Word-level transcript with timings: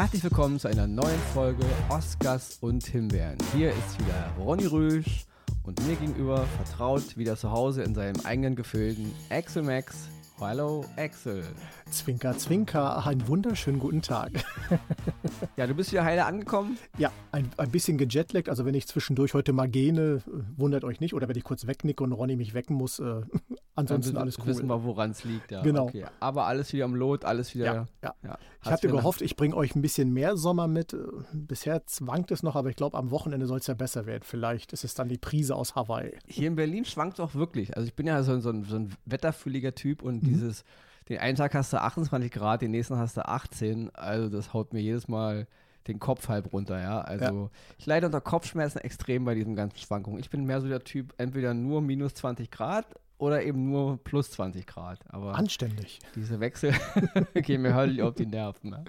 Herzlich 0.00 0.24
willkommen 0.24 0.58
zu 0.58 0.66
einer 0.66 0.86
neuen 0.86 1.20
Folge 1.34 1.62
Oscars 1.90 2.56
und 2.62 2.86
Himbeeren. 2.86 3.36
Hier 3.54 3.68
ist 3.68 3.98
wieder 3.98 4.32
Ronny 4.38 4.64
Rüsch 4.64 5.26
und 5.62 5.86
mir 5.86 5.94
gegenüber 5.94 6.46
vertraut 6.56 7.18
wieder 7.18 7.36
zu 7.36 7.50
Hause 7.50 7.82
in 7.82 7.94
seinem 7.94 8.18
eigenen 8.24 8.56
Gefilden 8.56 9.12
Axel 9.28 9.62
Max. 9.62 10.08
Hallo 10.40 10.86
Axel. 10.96 11.44
Zwinker, 11.90 12.36
Zwinker, 12.38 13.04
einen 13.06 13.28
wunderschönen 13.28 13.78
guten 13.78 14.00
Tag. 14.00 14.32
ja, 15.56 15.66
du 15.66 15.74
bist 15.74 15.92
wieder 15.92 16.02
heile 16.02 16.24
angekommen? 16.24 16.78
Ja, 16.96 17.12
ein, 17.30 17.50
ein 17.58 17.70
bisschen 17.70 17.98
gejetlaggt. 17.98 18.48
Also 18.48 18.64
wenn 18.64 18.74
ich 18.74 18.88
zwischendurch 18.88 19.34
heute 19.34 19.52
mal 19.52 19.68
gähne, 19.68 20.22
wundert 20.56 20.84
euch 20.84 21.00
nicht. 21.00 21.12
Oder 21.12 21.28
wenn 21.28 21.36
ich 21.36 21.44
kurz 21.44 21.66
wegnicke 21.66 22.02
und 22.02 22.12
Ronny 22.12 22.36
mich 22.36 22.54
wecken 22.54 22.74
muss, 22.74 23.00
äh, 23.00 23.20
ansonsten 23.74 24.16
alles 24.16 24.38
cool. 24.38 24.46
Wissen 24.46 24.66
wir, 24.66 24.82
woran 24.82 25.10
es 25.10 25.24
liegt. 25.24 25.50
Ja. 25.50 25.60
Genau. 25.60 25.88
Okay. 25.88 26.06
Aber 26.20 26.46
alles 26.46 26.72
wieder 26.72 26.86
am 26.86 26.94
Lot, 26.94 27.26
alles 27.26 27.54
wieder... 27.54 27.66
Ja, 27.66 27.88
ja. 28.02 28.14
ja. 28.22 28.38
Ich 28.62 28.70
hatte 28.70 28.88
gehofft, 28.88 29.22
ich 29.22 29.36
bringe 29.36 29.56
euch 29.56 29.74
ein 29.74 29.82
bisschen 29.82 30.12
mehr 30.12 30.36
Sommer 30.36 30.68
mit. 30.68 30.94
Bisher 31.32 31.86
zwankt 31.86 32.30
es 32.30 32.42
noch, 32.42 32.56
aber 32.56 32.68
ich 32.68 32.76
glaube, 32.76 32.96
am 32.98 33.10
Wochenende 33.10 33.46
soll 33.46 33.58
es 33.58 33.66
ja 33.66 33.74
besser 33.74 34.06
werden. 34.06 34.22
Vielleicht 34.24 34.72
ist 34.72 34.84
es 34.84 34.94
dann 34.94 35.08
die 35.08 35.16
Prise 35.16 35.56
aus 35.56 35.74
Hawaii. 35.74 36.18
Hier 36.26 36.48
in 36.48 36.56
Berlin 36.56 36.84
schwankt 36.84 37.14
es 37.14 37.20
auch 37.20 37.34
wirklich. 37.34 37.74
Also 37.76 37.88
ich 37.88 37.94
bin 37.94 38.06
ja 38.06 38.22
so, 38.22 38.38
so, 38.40 38.50
ein, 38.50 38.64
so 38.64 38.76
ein 38.76 38.94
wetterfühliger 39.06 39.74
Typ 39.74 40.02
und. 40.02 40.29
Dieses 40.32 40.64
den 41.10 41.18
einen 41.18 41.36
Tag 41.36 41.54
hast 41.54 41.72
du 41.72 41.80
28 41.80 42.30
Grad, 42.30 42.62
den 42.62 42.70
nächsten 42.70 42.96
hast 42.96 43.16
du 43.16 43.26
18. 43.26 43.90
Also 43.94 44.28
das 44.28 44.54
haut 44.54 44.72
mir 44.72 44.80
jedes 44.80 45.08
Mal 45.08 45.48
den 45.88 45.98
Kopf 45.98 46.28
halb 46.28 46.52
runter, 46.52 46.80
ja. 46.80 47.00
Also 47.00 47.24
ja. 47.24 47.50
ich 47.78 47.86
leide 47.86 48.06
unter 48.06 48.20
Kopfschmerzen 48.20 48.78
extrem 48.78 49.24
bei 49.24 49.34
diesen 49.34 49.56
ganzen 49.56 49.78
Schwankungen. 49.78 50.20
Ich 50.20 50.30
bin 50.30 50.44
mehr 50.44 50.60
so 50.60 50.68
der 50.68 50.84
Typ, 50.84 51.12
entweder 51.18 51.52
nur 51.52 51.82
minus 51.82 52.14
20 52.14 52.50
Grad 52.50 52.86
oder 53.18 53.42
eben 53.42 53.68
nur 53.70 53.98
plus 54.04 54.30
20 54.30 54.66
Grad. 54.66 55.00
Aber 55.08 55.34
Anständig. 55.34 55.98
Diese 56.14 56.38
Wechsel 56.38 56.74
gehen 57.34 57.62
mir 57.62 57.74
höllisch 57.74 58.00
auf 58.00 58.14
die 58.14 58.26
Nerven. 58.26 58.70
Ne? 58.70 58.84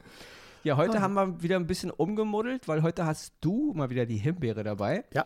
Ja, 0.64 0.78
heute 0.78 1.00
ah. 1.00 1.02
haben 1.02 1.16
wir 1.16 1.42
wieder 1.42 1.56
ein 1.56 1.66
bisschen 1.66 1.90
umgemuddelt, 1.90 2.68
weil 2.68 2.84
heute 2.84 3.06
hast 3.06 3.34
du 3.42 3.74
mal 3.74 3.90
wieder 3.90 4.06
die 4.06 4.18
Himbeere 4.18 4.64
dabei. 4.64 5.06
Ja. 5.12 5.26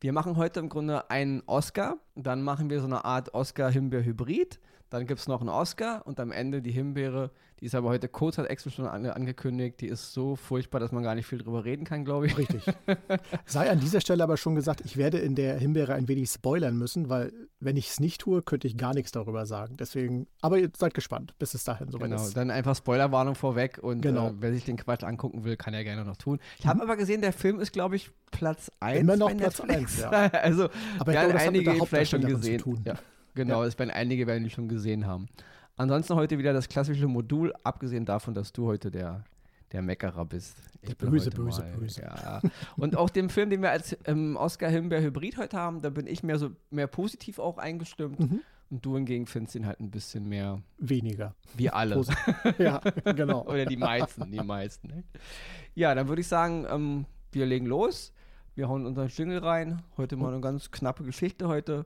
Wir 0.00 0.14
machen 0.14 0.36
heute 0.36 0.60
im 0.60 0.70
Grunde 0.70 1.10
einen 1.10 1.42
Oscar, 1.44 1.98
dann 2.14 2.42
machen 2.42 2.70
wir 2.70 2.80
so 2.80 2.86
eine 2.86 3.04
Art 3.04 3.34
Oscar-Himbeer-Hybrid. 3.34 4.58
Dann 4.90 5.06
gibt 5.06 5.20
es 5.20 5.28
noch 5.28 5.40
einen 5.40 5.48
Oscar 5.48 6.04
und 6.04 6.18
am 6.18 6.32
Ende 6.32 6.62
die 6.62 6.72
Himbeere, 6.72 7.30
die 7.60 7.66
ist 7.66 7.76
aber 7.76 7.90
heute 7.90 8.08
kurz, 8.08 8.38
hat 8.38 8.46
extra 8.46 8.70
schon 8.70 8.86
an, 8.86 9.06
angekündigt, 9.06 9.80
die 9.80 9.86
ist 9.86 10.12
so 10.12 10.34
furchtbar, 10.34 10.80
dass 10.80 10.90
man 10.90 11.04
gar 11.04 11.14
nicht 11.14 11.26
viel 11.26 11.38
drüber 11.38 11.64
reden 11.64 11.84
kann, 11.84 12.04
glaube 12.04 12.26
ich. 12.26 12.36
Richtig. 12.36 12.64
Sei 13.46 13.70
an 13.70 13.78
dieser 13.78 14.00
Stelle 14.00 14.24
aber 14.24 14.36
schon 14.36 14.56
gesagt, 14.56 14.82
ich 14.84 14.96
werde 14.96 15.18
in 15.18 15.36
der 15.36 15.58
Himbeere 15.58 15.94
ein 15.94 16.08
wenig 16.08 16.28
spoilern 16.28 16.76
müssen, 16.76 17.08
weil 17.08 17.32
wenn 17.60 17.76
ich 17.76 17.88
es 17.88 18.00
nicht 18.00 18.20
tue, 18.20 18.42
könnte 18.42 18.66
ich 18.66 18.76
gar 18.76 18.92
nichts 18.92 19.12
darüber 19.12 19.46
sagen. 19.46 19.76
Deswegen, 19.78 20.26
aber 20.40 20.58
ihr 20.58 20.70
seid 20.76 20.92
gespannt, 20.94 21.34
bis 21.38 21.54
es 21.54 21.62
dahin 21.62 21.88
soweit 21.90 22.10
genau, 22.10 22.16
ist. 22.16 22.34
Genau, 22.34 22.40
dann 22.40 22.50
einfach 22.50 22.74
Spoilerwarnung 22.74 23.36
vorweg 23.36 23.78
und 23.78 24.00
genau. 24.00 24.30
äh, 24.30 24.34
wer 24.40 24.52
sich 24.52 24.64
den 24.64 24.76
Quatsch 24.76 25.04
angucken 25.04 25.44
will, 25.44 25.56
kann 25.56 25.72
ja 25.72 25.84
gerne 25.84 26.04
noch 26.04 26.16
tun. 26.16 26.40
Ich 26.58 26.66
habe 26.66 26.78
mhm. 26.78 26.82
aber 26.82 26.96
gesehen, 26.96 27.20
der 27.20 27.32
Film 27.32 27.60
ist, 27.60 27.72
glaube 27.72 27.94
ich, 27.94 28.10
Platz 28.32 28.72
1 28.80 29.00
Immer 29.00 29.16
noch 29.16 29.36
Platz 29.36 29.60
1, 29.60 30.00
ja. 30.00 30.10
also, 30.32 30.68
aber 30.98 31.12
ich 31.12 31.18
glaube, 31.18 31.32
das 31.34 31.42
einige 31.42 31.70
hat 31.70 31.74
mit 31.74 31.82
der 31.82 31.86
vielleicht 31.86 32.10
schon 32.10 32.22
gesehen. 32.22 32.58
Zu 32.58 32.64
tun. 32.64 32.82
Ja. 32.84 32.94
Genau, 33.34 33.60
ja. 33.60 33.66
das 33.66 33.78
werden 33.78 33.90
einige 33.90 34.26
werden 34.26 34.44
die 34.44 34.50
schon 34.50 34.68
gesehen 34.68 35.06
haben. 35.06 35.28
Ansonsten 35.76 36.14
heute 36.14 36.38
wieder 36.38 36.52
das 36.52 36.68
klassische 36.68 37.06
Modul, 37.06 37.54
abgesehen 37.62 38.04
davon, 38.04 38.34
dass 38.34 38.52
du 38.52 38.66
heute 38.66 38.90
der, 38.90 39.24
der 39.72 39.82
Meckerer 39.82 40.24
bist. 40.26 40.56
Ich 40.82 40.96
der 40.96 41.06
böse, 41.06 41.30
böse, 41.30 41.62
mal, 41.62 41.72
böse. 41.78 42.02
Ja. 42.02 42.40
Und 42.76 42.96
auch 42.96 43.08
dem 43.08 43.30
Film, 43.30 43.50
den 43.50 43.62
wir 43.62 43.70
als 43.70 43.96
ähm, 44.04 44.36
Oscar 44.36 44.68
Himbeer 44.68 45.00
Hybrid 45.00 45.38
heute 45.38 45.56
haben, 45.56 45.80
da 45.80 45.90
bin 45.90 46.06
ich 46.06 46.22
mehr 46.22 46.38
so 46.38 46.50
mehr 46.70 46.86
positiv 46.86 47.38
auch 47.38 47.58
eingestimmt. 47.58 48.20
Mhm. 48.20 48.40
Und 48.70 48.84
du 48.84 48.94
hingegen 48.94 49.26
findest 49.26 49.56
ihn 49.56 49.66
halt 49.66 49.80
ein 49.80 49.90
bisschen 49.90 50.28
mehr. 50.28 50.62
Weniger. 50.78 51.34
Wie 51.56 51.70
alle. 51.70 52.00
ja, 52.58 52.78
genau. 53.04 53.44
Oder 53.46 53.66
die 53.66 53.76
meisten, 53.76 54.30
die 54.30 54.38
meisten. 54.38 54.88
Ne? 54.88 55.04
Ja, 55.74 55.94
dann 55.94 56.08
würde 56.08 56.20
ich 56.20 56.28
sagen, 56.28 56.66
ähm, 56.70 57.06
wir 57.32 57.46
legen 57.46 57.66
los. 57.66 58.12
Wir 58.54 58.68
hauen 58.68 58.86
unseren 58.86 59.08
Jingle 59.08 59.38
rein. 59.38 59.82
Heute 59.96 60.16
mal 60.16 60.32
eine 60.32 60.40
ganz 60.40 60.70
knappe 60.70 61.02
Geschichte 61.04 61.48
heute. 61.48 61.84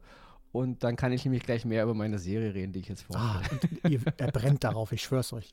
Und 0.54 0.84
dann 0.84 0.94
kann 0.94 1.10
ich 1.10 1.24
nämlich 1.24 1.42
gleich 1.42 1.64
mehr 1.64 1.82
über 1.82 1.94
meine 1.94 2.20
Serie 2.20 2.54
reden, 2.54 2.72
die 2.72 2.78
ich 2.78 2.88
jetzt 2.88 3.02
vorstelle. 3.02 3.60
Ah, 3.82 3.88
ihr, 3.88 4.00
er 4.18 4.30
brennt 4.30 4.62
darauf, 4.62 4.92
ich 4.92 5.02
schwör's 5.02 5.32
euch. 5.32 5.50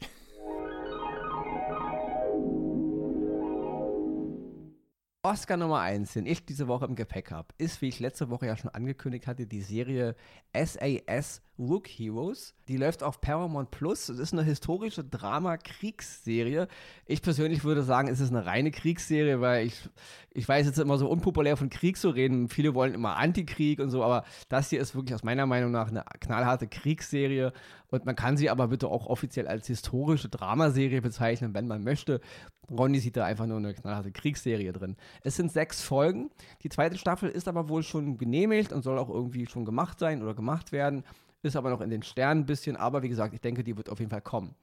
Oscar 5.24 5.58
Nummer 5.58 5.80
1, 5.80 6.14
den 6.14 6.28
ich 6.28 6.46
diese 6.46 6.68
Woche 6.68 6.86
im 6.86 6.94
Gepäck 6.94 7.32
habe, 7.32 7.48
ist, 7.58 7.82
wie 7.82 7.88
ich 7.88 8.00
letzte 8.00 8.30
Woche 8.30 8.46
ja 8.46 8.56
schon 8.56 8.70
angekündigt 8.70 9.26
hatte, 9.26 9.48
die 9.48 9.64
Serie 9.64 10.16
SAS 10.54 11.42
Rook 11.60 11.88
Heroes. 11.88 12.54
Die 12.68 12.78
läuft 12.78 13.04
auf 13.04 13.22
Paramount 13.22 13.72
Plus. 13.72 14.10
Es 14.10 14.20
ist 14.20 14.34
eine 14.34 14.44
historische 14.44 15.04
Drama-Kriegsserie. 15.04 16.68
Ich 17.06 17.22
persönlich 17.22 17.64
würde 17.64 17.84
sagen, 17.84 18.08
es 18.08 18.20
ist 18.20 18.30
eine 18.30 18.46
reine 18.46 18.72
Kriegsserie, 18.72 19.42
weil 19.42 19.68
ich, 19.68 19.90
ich 20.34 20.48
weiß 20.48 20.66
jetzt 20.66 20.80
immer 20.80 20.98
so 20.98 21.10
unpopulär 21.10 21.58
von 21.58 21.70
Krieg 21.70 21.98
zu 21.98 22.10
reden. 22.10 22.48
Viele 22.50 22.74
wollen 22.74 22.94
immer 22.94 23.18
Antikrieg 23.18 23.80
und 23.80 23.90
so, 23.90 24.04
aber 24.04 24.24
das 24.50 24.70
hier 24.70 24.82
ist 24.82 24.96
wirklich 24.96 25.14
aus 25.14 25.24
meiner 25.24 25.46
Meinung 25.46 25.72
nach 25.72 25.90
eine 25.90 26.04
knallharte 26.20 26.68
Kriegsserie. 26.68 27.54
Und 27.90 28.06
man 28.06 28.16
kann 28.16 28.38
sie 28.38 28.50
aber 28.50 28.70
bitte 28.70 28.88
auch 28.88 29.08
offiziell 29.08 29.48
als 29.48 29.68
historische 29.68 30.30
Dramaserie 30.30 31.02
bezeichnen, 31.02 31.54
wenn 31.54 31.68
man 31.68 31.84
möchte. 31.84 32.22
Ronny 32.70 33.00
sieht 33.00 33.18
da 33.18 33.26
einfach 33.26 33.48
nur 33.48 33.58
eine 33.58 33.74
knallharte 33.74 34.12
Kriegsserie 34.12 34.72
drin. 34.72 34.96
Es 35.24 35.36
sind 35.36 35.52
sechs 35.52 35.82
Folgen. 35.82 36.32
Die 36.64 36.70
zweite 36.70 36.98
Staffel 36.98 37.30
ist 37.30 37.50
aber 37.50 37.68
wohl 37.68 37.84
schon 37.84 38.18
genehmigt 38.18 38.72
und 38.72 38.82
soll 38.82 38.98
auch 38.98 39.10
irgendwie 39.10 39.46
schon 39.46 39.66
gemacht 39.66 40.00
sein 40.00 40.24
oder 40.24 40.34
gemacht 40.34 40.72
werden 40.72 41.04
ist 41.42 41.56
aber 41.56 41.70
noch 41.70 41.82
in 41.82 41.90
den 41.90 42.04
Sternen 42.04 42.42
ein 42.42 42.46
bisschen, 42.46 42.76
aber 42.76 43.04
wie 43.04 43.10
gesagt, 43.10 43.34
ich 43.34 43.42
denke, 43.42 43.64
die 43.64 43.78
wird 43.78 43.90
auf 43.90 44.00
jeden 44.00 44.12
Fall 44.12 44.22
kommen. 44.22 44.56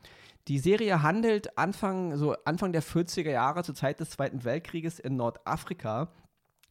Die 0.48 0.58
Serie 0.58 1.02
handelt 1.02 1.58
Anfang, 1.58 2.16
so 2.16 2.34
Anfang 2.44 2.72
der 2.72 2.82
40er 2.82 3.30
Jahre 3.30 3.62
zur 3.64 3.74
Zeit 3.74 4.00
des 4.00 4.10
Zweiten 4.10 4.44
Weltkrieges 4.44 4.98
in 4.98 5.16
Nordafrika. 5.16 6.08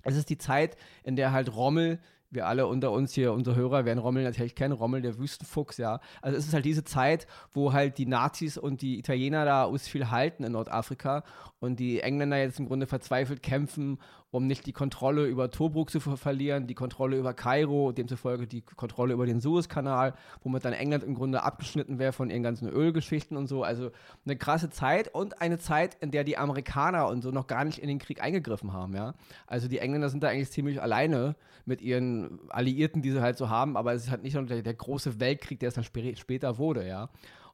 Es 0.02 0.16
ist 0.16 0.30
die 0.30 0.38
Zeit, 0.38 0.78
in 1.04 1.16
der 1.16 1.32
halt 1.32 1.56
Rommel 1.56 2.00
wir 2.30 2.48
alle 2.48 2.68
unter 2.68 2.92
uns 2.92 3.14
hier, 3.14 3.32
unsere 3.32 3.56
Hörer 3.56 3.86
werden 3.86 4.00
Rommel 4.00 4.24
natürlich 4.24 4.56
kennen, 4.56 4.74
Rommel, 4.74 5.02
der 5.02 5.18
Wüstenfuchs, 5.18 5.78
ja. 5.78 6.00
Also 6.22 6.38
es 6.38 6.48
ist 6.48 6.54
halt 6.54 6.66
diese 6.66 6.84
Zeit, 6.84 7.26
wo 7.52 7.72
halt 7.74 7.98
die 7.98 8.06
Nazis 8.06 8.58
und 8.58 8.82
die 8.82 9.00
Italiener 9.00 9.46
da 9.46 9.64
aus 9.64 9.88
viel 9.88 10.12
halten 10.12 10.44
in 10.44 10.52
Nordafrika 10.52 11.24
und 11.60 11.80
die 11.80 12.02
Engländer 12.02 12.38
jetzt 12.38 12.60
im 12.60 12.68
Grunde 12.68 12.86
verzweifelt 12.86 13.42
kämpfen, 13.42 14.00
um 14.30 14.46
nicht 14.46 14.66
die 14.66 14.74
Kontrolle 14.74 15.26
über 15.26 15.50
Tobruk 15.50 15.90
zu 15.90 16.00
ver 16.00 16.18
verlieren, 16.18 16.68
die 16.68 16.76
Kontrolle 16.76 17.18
über 17.18 17.34
Kairo, 17.34 17.92
demzufolge 17.92 18.46
die 18.46 18.62
Kontrolle 18.62 19.14
über 19.14 19.26
den 19.26 19.40
Suezkanal, 19.40 20.14
womit 20.44 20.66
dann 20.66 20.74
England 20.74 21.04
im 21.04 21.16
Grunde 21.16 21.44
abgeschnitten 21.44 21.98
wäre 21.98 22.12
von 22.12 22.30
ihren 22.30 22.44
ganzen 22.44 22.68
Ölgeschichten 22.68 23.38
und 23.38 23.48
so. 23.48 23.64
Also 23.64 23.92
eine 24.26 24.36
krasse 24.36 24.70
Zeit 24.70 25.14
und 25.14 25.42
eine 25.42 25.60
Zeit, 25.60 25.96
in 26.02 26.12
der 26.12 26.24
die 26.26 26.38
Amerikaner 26.38 27.08
und 27.08 27.22
so 27.22 27.32
noch 27.32 27.48
gar 27.48 27.64
nicht 27.64 27.80
in 27.80 27.88
den 27.88 28.00
Krieg 28.00 28.22
eingegriffen 28.22 28.74
haben, 28.74 28.94
ja. 28.96 29.14
Also 29.48 29.68
die 29.68 29.80
Engländer 29.80 30.10
sind 30.10 30.24
da 30.24 30.28
eigentlich 30.28 30.52
ziemlich 30.52 30.82
alleine 30.82 31.36
mit 31.66 31.82
ihren 31.82 32.40
Alliierten, 32.50 33.02
die 33.02 33.12
sie 33.12 33.22
halt 33.22 33.38
so 33.38 33.50
haben, 33.50 33.78
aber 33.78 33.94
es 33.94 34.04
ist 34.04 34.12
halt 34.12 34.24
nicht 34.24 34.34
nur 34.34 34.46
der, 34.46 34.62
der 34.62 34.74
große 34.74 35.20
Weltkrieg, 35.20 35.60
der 35.60 35.70
es 35.70 35.76
dann 35.76 35.84
sp 35.88 36.16
später 36.16 36.58
wurde, 36.58 36.86
ja. 36.86 37.10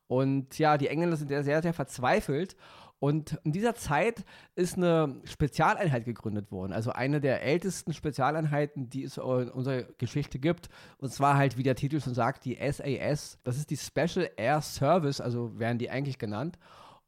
Und 0.07 0.59
ja, 0.59 0.77
die 0.77 0.87
Engländer 0.87 1.15
sind 1.15 1.29
sehr, 1.29 1.61
sehr 1.61 1.73
verzweifelt. 1.73 2.55
Und 3.03 3.37
in 3.43 3.51
dieser 3.51 3.75
Zeit 3.75 4.23
ist 4.55 4.77
eine 4.77 5.19
Spezialeinheit 5.25 6.05
gegründet 6.05 6.53
worden, 6.53 6.71
also 6.71 6.93
eine 6.93 7.19
der 7.19 7.43
ältesten 7.43 7.91
Spezialeinheiten, 7.91 8.89
die 8.89 9.03
es 9.03 9.17
in 9.17 9.23
unserer 9.23 9.83
Geschichte 9.97 10.39
gibt. 10.39 10.69
Und 10.99 11.11
zwar 11.11 11.35
halt, 11.35 11.57
wie 11.57 11.63
der 11.63 11.75
Titel 11.75 11.99
schon 11.99 12.13
sagt, 12.13 12.45
die 12.45 12.55
SAS. 12.55 13.39
Das 13.43 13.57
ist 13.57 13.71
die 13.71 13.75
Special 13.75 14.29
Air 14.37 14.61
Service, 14.61 15.19
also 15.19 15.59
werden 15.59 15.79
die 15.79 15.89
eigentlich 15.89 16.17
genannt. 16.17 16.57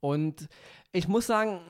Und 0.01 0.49
ich 0.91 1.07
muss 1.07 1.27
sagen, 1.27 1.61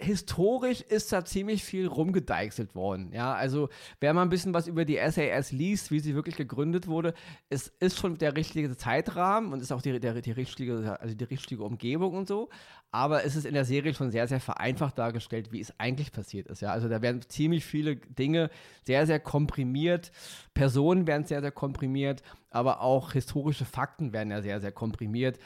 historisch 0.00 0.80
ist 0.80 1.12
da 1.12 1.24
ziemlich 1.24 1.64
viel 1.64 1.86
rumgedeichselt 1.86 2.74
worden. 2.74 3.10
Ja, 3.12 3.34
also 3.34 3.68
wer 4.00 4.14
mal 4.14 4.22
ein 4.22 4.28
bisschen 4.28 4.54
was 4.54 4.66
über 4.66 4.84
die 4.84 4.98
SAS 5.10 5.52
liest, 5.52 5.90
wie 5.90 6.00
sie 6.00 6.14
wirklich 6.14 6.36
gegründet 6.36 6.86
wurde, 6.86 7.14
es 7.48 7.68
ist 7.80 7.98
schon 7.98 8.18
der 8.18 8.36
richtige 8.36 8.76
Zeitrahmen 8.76 9.52
und 9.52 9.60
ist 9.60 9.72
auch 9.72 9.82
die, 9.82 10.00
der, 10.00 10.20
die, 10.20 10.32
richtige, 10.32 10.98
also 11.00 11.14
die 11.14 11.24
richtige 11.24 11.62
Umgebung 11.62 12.14
und 12.14 12.28
so. 12.28 12.48
Aber 12.92 13.24
es 13.24 13.36
ist 13.36 13.46
in 13.46 13.54
der 13.54 13.64
Serie 13.64 13.94
schon 13.94 14.10
sehr, 14.10 14.26
sehr 14.26 14.40
vereinfacht 14.40 14.98
dargestellt, 14.98 15.52
wie 15.52 15.60
es 15.60 15.72
eigentlich 15.78 16.10
passiert 16.12 16.48
ist. 16.48 16.60
Ja, 16.60 16.72
also 16.72 16.88
da 16.88 17.02
werden 17.02 17.22
ziemlich 17.28 17.64
viele 17.64 17.96
Dinge 17.96 18.50
sehr, 18.82 19.06
sehr 19.06 19.20
komprimiert. 19.20 20.10
Personen 20.54 21.06
werden 21.06 21.24
sehr, 21.24 21.40
sehr 21.40 21.52
komprimiert, 21.52 22.22
aber 22.50 22.80
auch 22.80 23.12
historische 23.12 23.64
Fakten 23.64 24.12
werden 24.12 24.30
ja 24.30 24.42
sehr, 24.42 24.60
sehr 24.60 24.72
komprimiert 24.72 25.38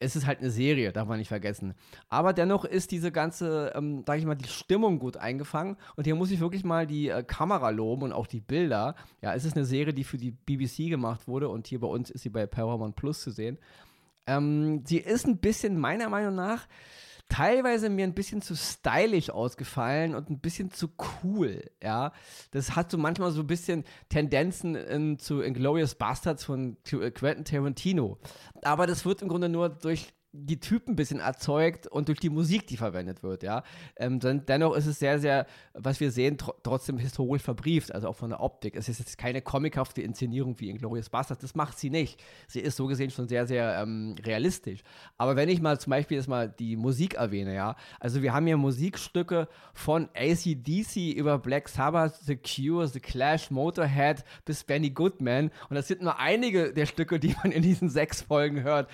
es 0.00 0.14
ist 0.14 0.26
halt 0.26 0.38
eine 0.40 0.50
Serie, 0.50 0.92
darf 0.92 1.08
man 1.08 1.18
nicht 1.18 1.28
vergessen. 1.28 1.74
Aber 2.08 2.32
dennoch 2.32 2.64
ist 2.64 2.92
diese 2.92 3.10
ganze, 3.10 3.72
ähm, 3.74 4.04
sag 4.06 4.18
ich 4.18 4.24
mal, 4.24 4.36
die 4.36 4.48
Stimmung 4.48 4.98
gut 4.98 5.16
eingefangen. 5.16 5.76
Und 5.96 6.04
hier 6.04 6.14
muss 6.14 6.30
ich 6.30 6.40
wirklich 6.40 6.64
mal 6.64 6.86
die 6.86 7.08
äh, 7.08 7.24
Kamera 7.24 7.70
loben 7.70 8.02
und 8.02 8.12
auch 8.12 8.26
die 8.26 8.40
Bilder. 8.40 8.94
Ja, 9.22 9.34
es 9.34 9.44
ist 9.44 9.56
eine 9.56 9.64
Serie, 9.64 9.92
die 9.92 10.04
für 10.04 10.16
die 10.16 10.30
BBC 10.30 10.88
gemacht 10.88 11.26
wurde 11.26 11.48
und 11.48 11.66
hier 11.66 11.80
bei 11.80 11.88
uns 11.88 12.10
ist 12.10 12.22
sie 12.22 12.30
bei 12.30 12.46
Paramount 12.46 12.94
Plus 12.94 13.20
zu 13.20 13.30
sehen. 13.30 13.58
Ähm, 14.26 14.84
sie 14.86 14.98
ist 14.98 15.26
ein 15.26 15.38
bisschen 15.38 15.78
meiner 15.78 16.08
Meinung 16.08 16.34
nach 16.34 16.68
teilweise 17.28 17.90
mir 17.90 18.04
ein 18.04 18.14
bisschen 18.14 18.42
zu 18.42 18.56
stylisch 18.56 19.30
ausgefallen 19.30 20.14
und 20.14 20.30
ein 20.30 20.40
bisschen 20.40 20.70
zu 20.70 20.88
cool, 21.22 21.62
ja. 21.82 22.12
Das 22.50 22.74
hat 22.74 22.90
so 22.90 22.98
manchmal 22.98 23.30
so 23.30 23.40
ein 23.40 23.46
bisschen 23.46 23.84
Tendenzen 24.08 24.74
in, 24.74 25.18
zu 25.18 25.42
Inglourious 25.42 25.94
Bastards 25.94 26.44
von 26.44 26.76
Quentin 26.84 27.44
Tarantino. 27.44 28.18
Aber 28.62 28.86
das 28.86 29.04
wird 29.04 29.22
im 29.22 29.28
Grunde 29.28 29.48
nur 29.48 29.68
durch 29.68 30.12
die 30.32 30.60
Typen 30.60 30.92
ein 30.92 30.96
bisschen 30.96 31.20
erzeugt 31.20 31.86
und 31.86 32.08
durch 32.08 32.20
die 32.20 32.28
Musik, 32.28 32.66
die 32.66 32.76
verwendet 32.76 33.22
wird, 33.22 33.42
ja. 33.42 33.62
Ähm, 33.96 34.20
dennoch 34.20 34.76
ist 34.76 34.86
es 34.86 34.98
sehr, 34.98 35.18
sehr, 35.18 35.46
was 35.72 36.00
wir 36.00 36.10
sehen, 36.10 36.36
tr 36.36 36.54
trotzdem 36.62 36.98
historisch 36.98 37.42
verbrieft, 37.42 37.94
also 37.94 38.08
auch 38.08 38.16
von 38.16 38.30
der 38.30 38.40
Optik. 38.40 38.76
Es 38.76 38.88
ist 38.90 38.98
jetzt 38.98 39.16
keine 39.16 39.40
comichafte 39.40 40.02
Inszenierung 40.02 40.60
wie 40.60 40.68
in 40.68 40.76
Glorious 40.76 41.08
Bastards, 41.08 41.40
das 41.40 41.54
macht 41.54 41.78
sie 41.78 41.88
nicht. 41.88 42.22
Sie 42.46 42.60
ist 42.60 42.76
so 42.76 42.86
gesehen 42.86 43.10
schon 43.10 43.26
sehr, 43.26 43.46
sehr 43.46 43.80
ähm, 43.80 44.16
realistisch. 44.22 44.82
Aber 45.16 45.34
wenn 45.34 45.48
ich 45.48 45.62
mal 45.62 45.80
zum 45.80 45.92
Beispiel 45.92 46.18
jetzt 46.18 46.28
mal 46.28 46.48
die 46.48 46.76
Musik 46.76 47.14
erwähne, 47.14 47.54
ja, 47.54 47.76
also 47.98 48.22
wir 48.22 48.34
haben 48.34 48.46
hier 48.46 48.58
Musikstücke 48.58 49.48
von 49.72 50.10
ACDC 50.14 51.14
über 51.16 51.38
Black 51.38 51.70
Sabbath, 51.70 52.16
The 52.16 52.36
Cure, 52.36 52.86
The 52.86 53.00
Clash, 53.00 53.50
Motorhead 53.50 54.24
bis 54.44 54.62
Benny 54.64 54.90
Goodman 54.90 55.50
und 55.70 55.76
das 55.76 55.88
sind 55.88 56.02
nur 56.02 56.18
einige 56.18 56.74
der 56.74 56.86
Stücke, 56.86 57.18
die 57.18 57.34
man 57.42 57.52
in 57.52 57.62
diesen 57.62 57.88
sechs 57.88 58.20
Folgen 58.20 58.62
hört 58.62 58.88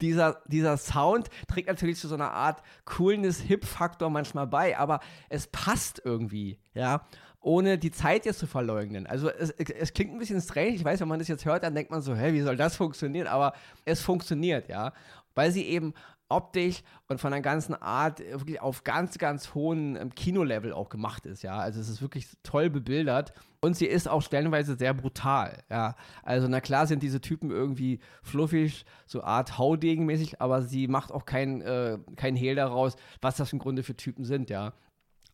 dieser, 0.00 0.42
dieser 0.46 0.76
Sound 0.76 1.28
trägt 1.48 1.68
natürlich 1.68 1.98
zu 1.98 2.08
so 2.08 2.14
einer 2.14 2.32
Art 2.32 2.62
Coolness-Hip-Faktor 2.84 4.10
manchmal 4.10 4.46
bei, 4.46 4.78
aber 4.78 5.00
es 5.28 5.46
passt 5.46 6.02
irgendwie, 6.04 6.58
ja, 6.74 7.06
ohne 7.40 7.78
die 7.78 7.90
Zeit 7.90 8.26
jetzt 8.26 8.38
zu 8.38 8.46
verleugnen. 8.46 9.06
Also 9.06 9.30
es, 9.30 9.50
es 9.50 9.92
klingt 9.92 10.12
ein 10.12 10.18
bisschen 10.18 10.40
strange, 10.40 10.70
ich 10.70 10.84
weiß, 10.84 11.00
wenn 11.00 11.08
man 11.08 11.18
das 11.18 11.28
jetzt 11.28 11.44
hört, 11.44 11.62
dann 11.62 11.74
denkt 11.74 11.90
man 11.90 12.02
so, 12.02 12.14
hä, 12.14 12.32
wie 12.32 12.42
soll 12.42 12.56
das 12.56 12.76
funktionieren? 12.76 13.26
Aber 13.26 13.54
es 13.84 14.02
funktioniert, 14.02 14.68
ja, 14.68 14.92
weil 15.34 15.50
sie 15.50 15.64
eben 15.64 15.94
optisch 16.30 16.82
und 17.08 17.20
von 17.20 17.32
der 17.32 17.40
ganzen 17.40 17.74
Art 17.74 18.20
wirklich 18.20 18.60
auf 18.60 18.84
ganz, 18.84 19.18
ganz 19.18 19.54
hohen 19.54 19.96
ähm, 19.96 20.14
Kinolevel 20.14 20.72
auch 20.72 20.88
gemacht 20.88 21.26
ist, 21.26 21.42
ja. 21.42 21.58
Also 21.58 21.80
es 21.80 21.88
ist 21.88 22.00
wirklich 22.00 22.28
toll 22.42 22.70
bebildert 22.70 23.32
und 23.60 23.76
sie 23.76 23.86
ist 23.86 24.08
auch 24.08 24.22
stellenweise 24.22 24.76
sehr 24.76 24.94
brutal, 24.94 25.58
ja. 25.68 25.96
Also 26.22 26.48
na 26.48 26.60
klar 26.60 26.86
sind 26.86 27.02
diese 27.02 27.20
Typen 27.20 27.50
irgendwie 27.50 28.00
fluffig, 28.22 28.84
so 29.06 29.22
Art 29.22 29.58
Haudegen-mäßig, 29.58 30.40
aber 30.40 30.62
sie 30.62 30.88
macht 30.88 31.12
auch 31.12 31.26
keinen 31.26 31.60
äh, 31.60 31.98
kein 32.16 32.36
Hehl 32.36 32.54
daraus, 32.54 32.96
was 33.20 33.36
das 33.36 33.52
im 33.52 33.58
Grunde 33.58 33.82
für 33.82 33.96
Typen 33.96 34.24
sind, 34.24 34.48
ja. 34.50 34.72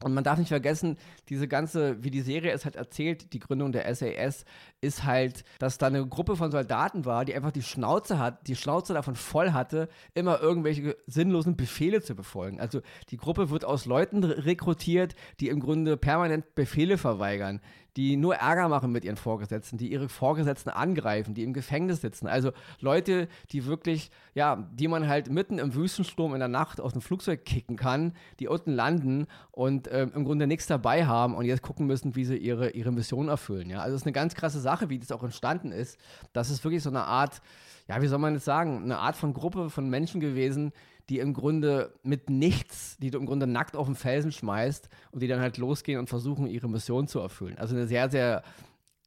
Und 0.03 0.15
man 0.15 0.25
darf 0.25 0.39
nicht 0.39 0.49
vergessen, 0.49 0.99
diese 1.29 1.49
ganze, 1.49 2.03
wie 2.05 2.11
die 2.11 2.21
Serie 2.21 2.53
es 2.53 2.65
halt 2.65 2.77
erzählt, 2.77 3.33
die 3.33 3.39
Gründung 3.39 3.73
der 3.73 3.93
SAS, 3.95 4.45
ist 4.81 5.05
halt, 5.05 5.45
dass 5.59 5.79
da 5.79 5.87
eine 5.87 6.07
Gruppe 6.07 6.37
von 6.37 6.51
Soldaten 6.51 7.05
war, 7.05 7.25
die 7.25 7.35
einfach 7.35 7.53
die 7.53 7.63
Schnauze 7.63 8.19
hat, 8.19 8.47
die 8.47 8.57
Schnauze 8.57 8.93
davon 8.95 9.15
voll 9.15 9.53
hatte, 9.53 9.89
immer 10.15 10.41
irgendwelche 10.41 10.97
sinnlosen 11.07 11.57
Befehle 11.57 12.03
zu 12.03 12.15
befolgen. 12.15 12.61
Also 12.61 12.83
die 13.11 13.17
Gruppe 13.17 13.51
wird 13.51 13.65
aus 13.65 13.87
Leuten 13.87 14.23
rekrutiert, 14.25 15.15
die 15.41 15.49
im 15.49 15.61
Grunde 15.61 15.97
permanent 15.97 16.55
Befehle 16.55 16.99
verweigern, 16.99 17.61
die 17.97 18.17
nur 18.17 18.37
Ärger 18.37 18.69
machen 18.69 18.93
mit 18.93 19.05
ihren 19.05 19.17
Vorgesetzten, 19.17 19.79
die 19.79 19.91
ihre 19.91 20.09
Vorgesetzten 20.09 20.71
angreifen, 20.71 21.35
die 21.35 21.43
im 21.43 21.55
Gefängnis 21.55 22.03
sitzen. 22.03 22.27
Also 22.27 22.53
Leute, 22.81 23.27
die 23.53 23.65
wirklich, 23.65 24.11
ja, 24.35 24.69
die 24.73 24.87
man 24.87 25.09
halt 25.09 25.31
mitten 25.31 25.59
im 25.59 25.75
Wüstensturm 25.75 26.35
in 26.35 26.41
der 26.41 26.49
Nacht 26.49 26.81
aus 26.81 26.93
dem 26.93 27.01
Flugzeug 27.01 27.45
kicken 27.45 27.77
kann, 27.77 28.13
die 28.39 28.49
unten 28.49 28.73
landen 28.73 29.27
und 29.51 29.89
äh, 29.89 30.03
im 30.03 30.25
Grunde 30.25 30.47
nichts 30.47 30.67
dabei 30.67 31.07
haben 31.07 31.35
und 31.35 31.47
jetzt 31.47 31.63
gucken 31.63 31.87
müssen, 31.87 32.15
wie 32.17 32.27
sie 32.27 32.37
ihre, 32.37 32.71
ihre 32.71 32.93
Mission 32.93 33.29
erfüllen. 33.29 33.71
Ja? 33.71 33.81
Also 33.81 33.95
es 33.95 34.03
ist 34.03 34.07
eine 34.07 34.13
ganz 34.13 34.35
krasse 34.35 34.61
Sache, 34.61 34.91
wie 34.91 34.99
das 34.99 35.11
auch 35.11 35.23
entstanden 35.23 35.73
ist. 35.73 35.99
Das 36.35 36.51
ist 36.51 36.63
wirklich 36.65 36.83
so 36.83 36.91
eine 36.91 37.05
Art, 37.05 37.41
ja, 37.89 38.03
wie 38.03 38.09
soll 38.09 38.19
man 38.19 38.35
das 38.35 38.45
sagen, 38.45 38.83
eine 38.83 38.99
Art 38.99 39.17
von 39.17 39.33
Gruppe 39.33 39.71
von 39.71 39.89
Menschen 39.89 40.21
gewesen, 40.21 40.73
die 41.09 41.19
im 41.21 41.35
Grunde 41.35 41.95
mit 42.03 42.31
nichts, 42.31 42.97
die 42.99 43.11
du 43.11 43.19
im 43.19 43.27
Grunde 43.27 43.47
nackt 43.47 43.77
auf 43.77 43.87
den 43.87 43.95
Felsen 43.95 44.33
schmeißt 44.33 44.89
und 45.13 45.23
die 45.23 45.29
dann 45.29 45.41
halt 45.41 45.57
losgehen 45.57 45.99
und 45.99 46.09
versuchen, 46.09 46.47
ihre 46.47 46.69
Mission 46.69 47.07
zu 47.07 47.21
erfüllen. 47.21 47.59
Also 47.59 47.77
eine 47.77 47.87
sehr, 47.87 48.11
sehr 48.11 48.43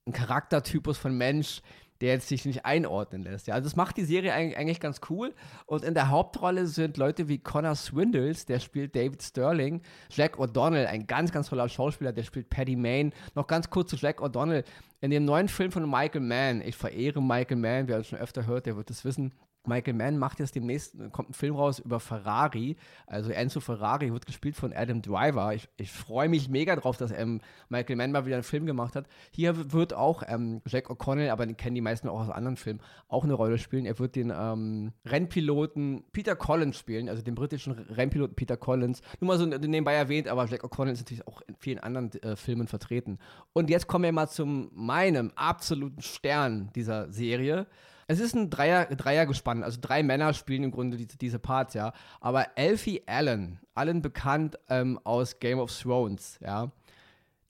ein 0.06 0.14
Charaktertypus 0.14 0.98
von 0.98 1.18
Mensch, 1.18 1.62
der 2.02 2.14
jetzt 2.14 2.30
sich 2.30 2.46
nicht 2.46 2.66
einordnen 2.66 3.24
lässt. 3.24 3.48
Ja, 3.48 3.56
also 3.56 3.66
das 3.66 3.76
macht 3.76 3.98
die 3.98 4.06
Serie 4.06 4.34
eigentlich 4.34 4.80
ganz 4.80 5.02
cool. 5.10 5.34
Und 5.66 5.84
in 5.84 5.94
der 5.94 6.10
Hauptrolle 6.10 6.66
sind 6.66 6.98
Leute 6.98 7.28
wie 7.28 7.40
Connor 7.40 7.76
Swindles, 7.76 8.46
der 8.46 8.60
spielt 8.60 8.96
David 8.96 9.22
Sterling, 9.22 9.82
Jack 10.10 10.38
O'Donnell, 10.38 10.86
ein 10.86 11.08
ganz, 11.08 11.32
ganz 11.32 11.50
toller 11.50 11.68
Schauspieler, 11.68 12.14
der 12.14 12.24
spielt 12.24 12.50
Paddy 12.50 12.78
Main. 12.78 13.14
Noch 13.36 13.48
ganz 13.48 13.70
kurz 13.70 13.90
zu 13.90 13.98
Jack 13.98 14.22
O'Donnell. 14.22 14.64
In 15.02 15.12
dem 15.12 15.26
neuen 15.26 15.50
Film 15.50 15.72
von 15.72 15.90
Michael 15.90 16.22
Mann, 16.22 16.62
ich 16.62 16.76
verehre 16.76 17.22
Michael 17.22 17.58
Mann, 17.58 17.88
wer 17.88 17.98
das 17.98 18.08
schon 18.08 18.20
öfter 18.20 18.46
hört, 18.46 18.66
der 18.66 18.78
wird 18.78 18.90
das 18.90 19.04
wissen, 19.04 19.34
Michael 19.66 19.94
Mann 19.94 20.18
macht 20.18 20.40
jetzt 20.40 20.56
demnächst, 20.56 20.96
kommt 21.12 21.30
ein 21.30 21.34
Film 21.34 21.56
raus 21.56 21.80
über 21.80 22.00
Ferrari. 22.00 22.78
Also 23.06 23.32
Enzo 23.32 23.60
Ferrari 23.60 24.12
wird 24.12 24.26
gespielt 24.26 24.56
von 24.56 24.74
Adam 24.74 25.02
Driver. 25.02 25.54
Ich, 25.54 25.68
ich 25.78 25.92
freue 25.92 26.30
mich 26.30 26.50
mega 26.50 26.76
drauf, 26.76 26.98
dass 26.98 27.12
ähm, 27.12 27.42
Michael 27.68 27.98
Mann 27.98 28.12
mal 28.12 28.26
wieder 28.26 28.38
einen 28.38 28.44
Film 28.44 28.66
gemacht 28.66 28.96
hat. 28.96 29.08
Hier 29.32 29.72
wird 29.72 29.94
auch 29.94 30.24
ähm, 30.28 30.62
Jack 30.66 30.90
O'Connell, 30.90 31.30
aber 31.30 31.46
den 31.46 31.58
kennen 31.58 31.76
die 31.76 31.82
meisten 31.82 32.08
auch 32.08 32.22
aus 32.22 32.30
anderen 32.30 32.58
Filmen, 32.58 32.80
auch 33.08 33.24
eine 33.24 33.34
Rolle 33.34 33.58
spielen. 33.58 33.86
Er 33.86 34.00
wird 34.00 34.16
den 34.16 34.34
ähm, 34.36 34.94
Rennpiloten 35.06 36.06
Peter 36.12 36.36
Collins 36.36 36.78
spielen, 36.78 37.10
also 37.10 37.22
den 37.22 37.36
britischen 37.36 37.74
Rennpiloten 37.74 38.36
Peter 38.36 38.58
Collins. 38.58 39.02
Nur 39.20 39.28
mal 39.28 39.38
so 39.38 39.46
nebenbei 39.46 39.94
erwähnt, 39.94 40.28
aber 40.28 40.46
Jack 40.46 40.64
O'Connell 40.64 40.94
ist 40.94 41.00
natürlich 41.00 41.28
auch 41.28 41.42
in 41.48 41.56
vielen 41.58 41.80
anderen 41.80 42.12
äh, 42.24 42.36
Filmen 42.36 42.68
vertreten. 42.68 43.20
Und 43.54 43.70
jetzt 43.70 43.88
kommen 43.88 44.06
wir 44.06 44.12
mal 44.12 44.30
zu 44.30 44.46
meinem 44.46 45.32
absoluten 45.36 46.02
Stern 46.02 46.70
dieser 46.76 47.12
Serie. 47.12 47.68
Es 48.12 48.20
ist 48.20 48.34
ein 48.36 48.50
Dreier, 48.50 48.88
Dreiergespann, 48.88 49.62
also 49.62 49.78
drei 49.80 50.02
Männer 50.02 50.34
spielen 50.34 50.64
im 50.64 50.72
Grunde 50.72 50.98
diese, 50.98 51.16
diese 51.16 51.38
Parts, 51.38 51.76
ja. 51.76 51.94
Aber 52.20 52.48
Alfie 52.58 53.04
Allen, 53.06 53.60
allen 53.76 54.02
bekannt 54.02 54.58
ähm, 54.68 55.00
aus 55.04 55.38
Game 55.38 55.60
of 55.60 55.72
Thrones, 55.72 56.40
ja, 56.42 56.72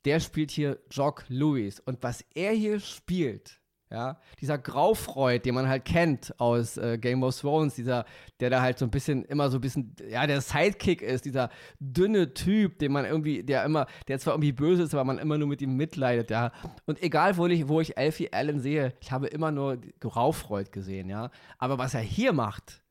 der 0.03 0.19
spielt 0.19 0.51
hier 0.51 0.77
Jock 0.91 1.23
Lewis. 1.29 1.79
Und 1.79 2.03
was 2.03 2.25
er 2.35 2.51
hier 2.51 2.81
spielt, 2.81 3.58
ja, 3.91 4.19
dieser 4.39 4.57
Graufreud, 4.57 5.45
den 5.45 5.55
man 5.55 5.67
halt 5.67 5.83
kennt 5.83 6.39
aus 6.39 6.77
äh, 6.77 6.99
Game 6.99 7.23
of 7.23 7.39
Thrones, 7.39 7.73
dieser, 7.73 8.05
der 8.39 8.51
da 8.51 8.61
halt 8.61 8.77
so 8.77 8.85
ein 8.85 8.91
bisschen, 8.91 9.25
immer 9.25 9.49
so 9.49 9.57
ein 9.57 9.61
bisschen, 9.61 9.95
ja, 10.07 10.27
der 10.27 10.41
Sidekick 10.41 11.01
ist, 11.01 11.25
dieser 11.25 11.49
dünne 11.79 12.33
Typ, 12.35 12.77
den 12.77 12.91
man 12.91 13.05
irgendwie, 13.05 13.43
der 13.43 13.65
immer, 13.65 13.87
der 14.07 14.19
zwar 14.19 14.33
irgendwie 14.35 14.51
böse 14.51 14.83
ist, 14.83 14.93
aber 14.93 15.03
man 15.05 15.17
immer 15.17 15.39
nur 15.39 15.47
mit 15.47 15.61
ihm 15.61 15.75
mitleidet, 15.75 16.29
ja. 16.29 16.51
Und 16.85 17.01
egal, 17.01 17.37
wo 17.37 17.47
ich, 17.47 17.67
wo 17.67 17.81
ich 17.81 17.97
Elfie 17.97 18.31
Allen 18.31 18.59
sehe, 18.59 18.93
ich 18.99 19.11
habe 19.11 19.27
immer 19.27 19.51
nur 19.51 19.79
Graufreud 19.99 20.71
gesehen, 20.71 21.09
ja. 21.09 21.31
Aber 21.57 21.79
was 21.79 21.95
er 21.95 22.01
hier 22.01 22.31
macht, 22.31 22.83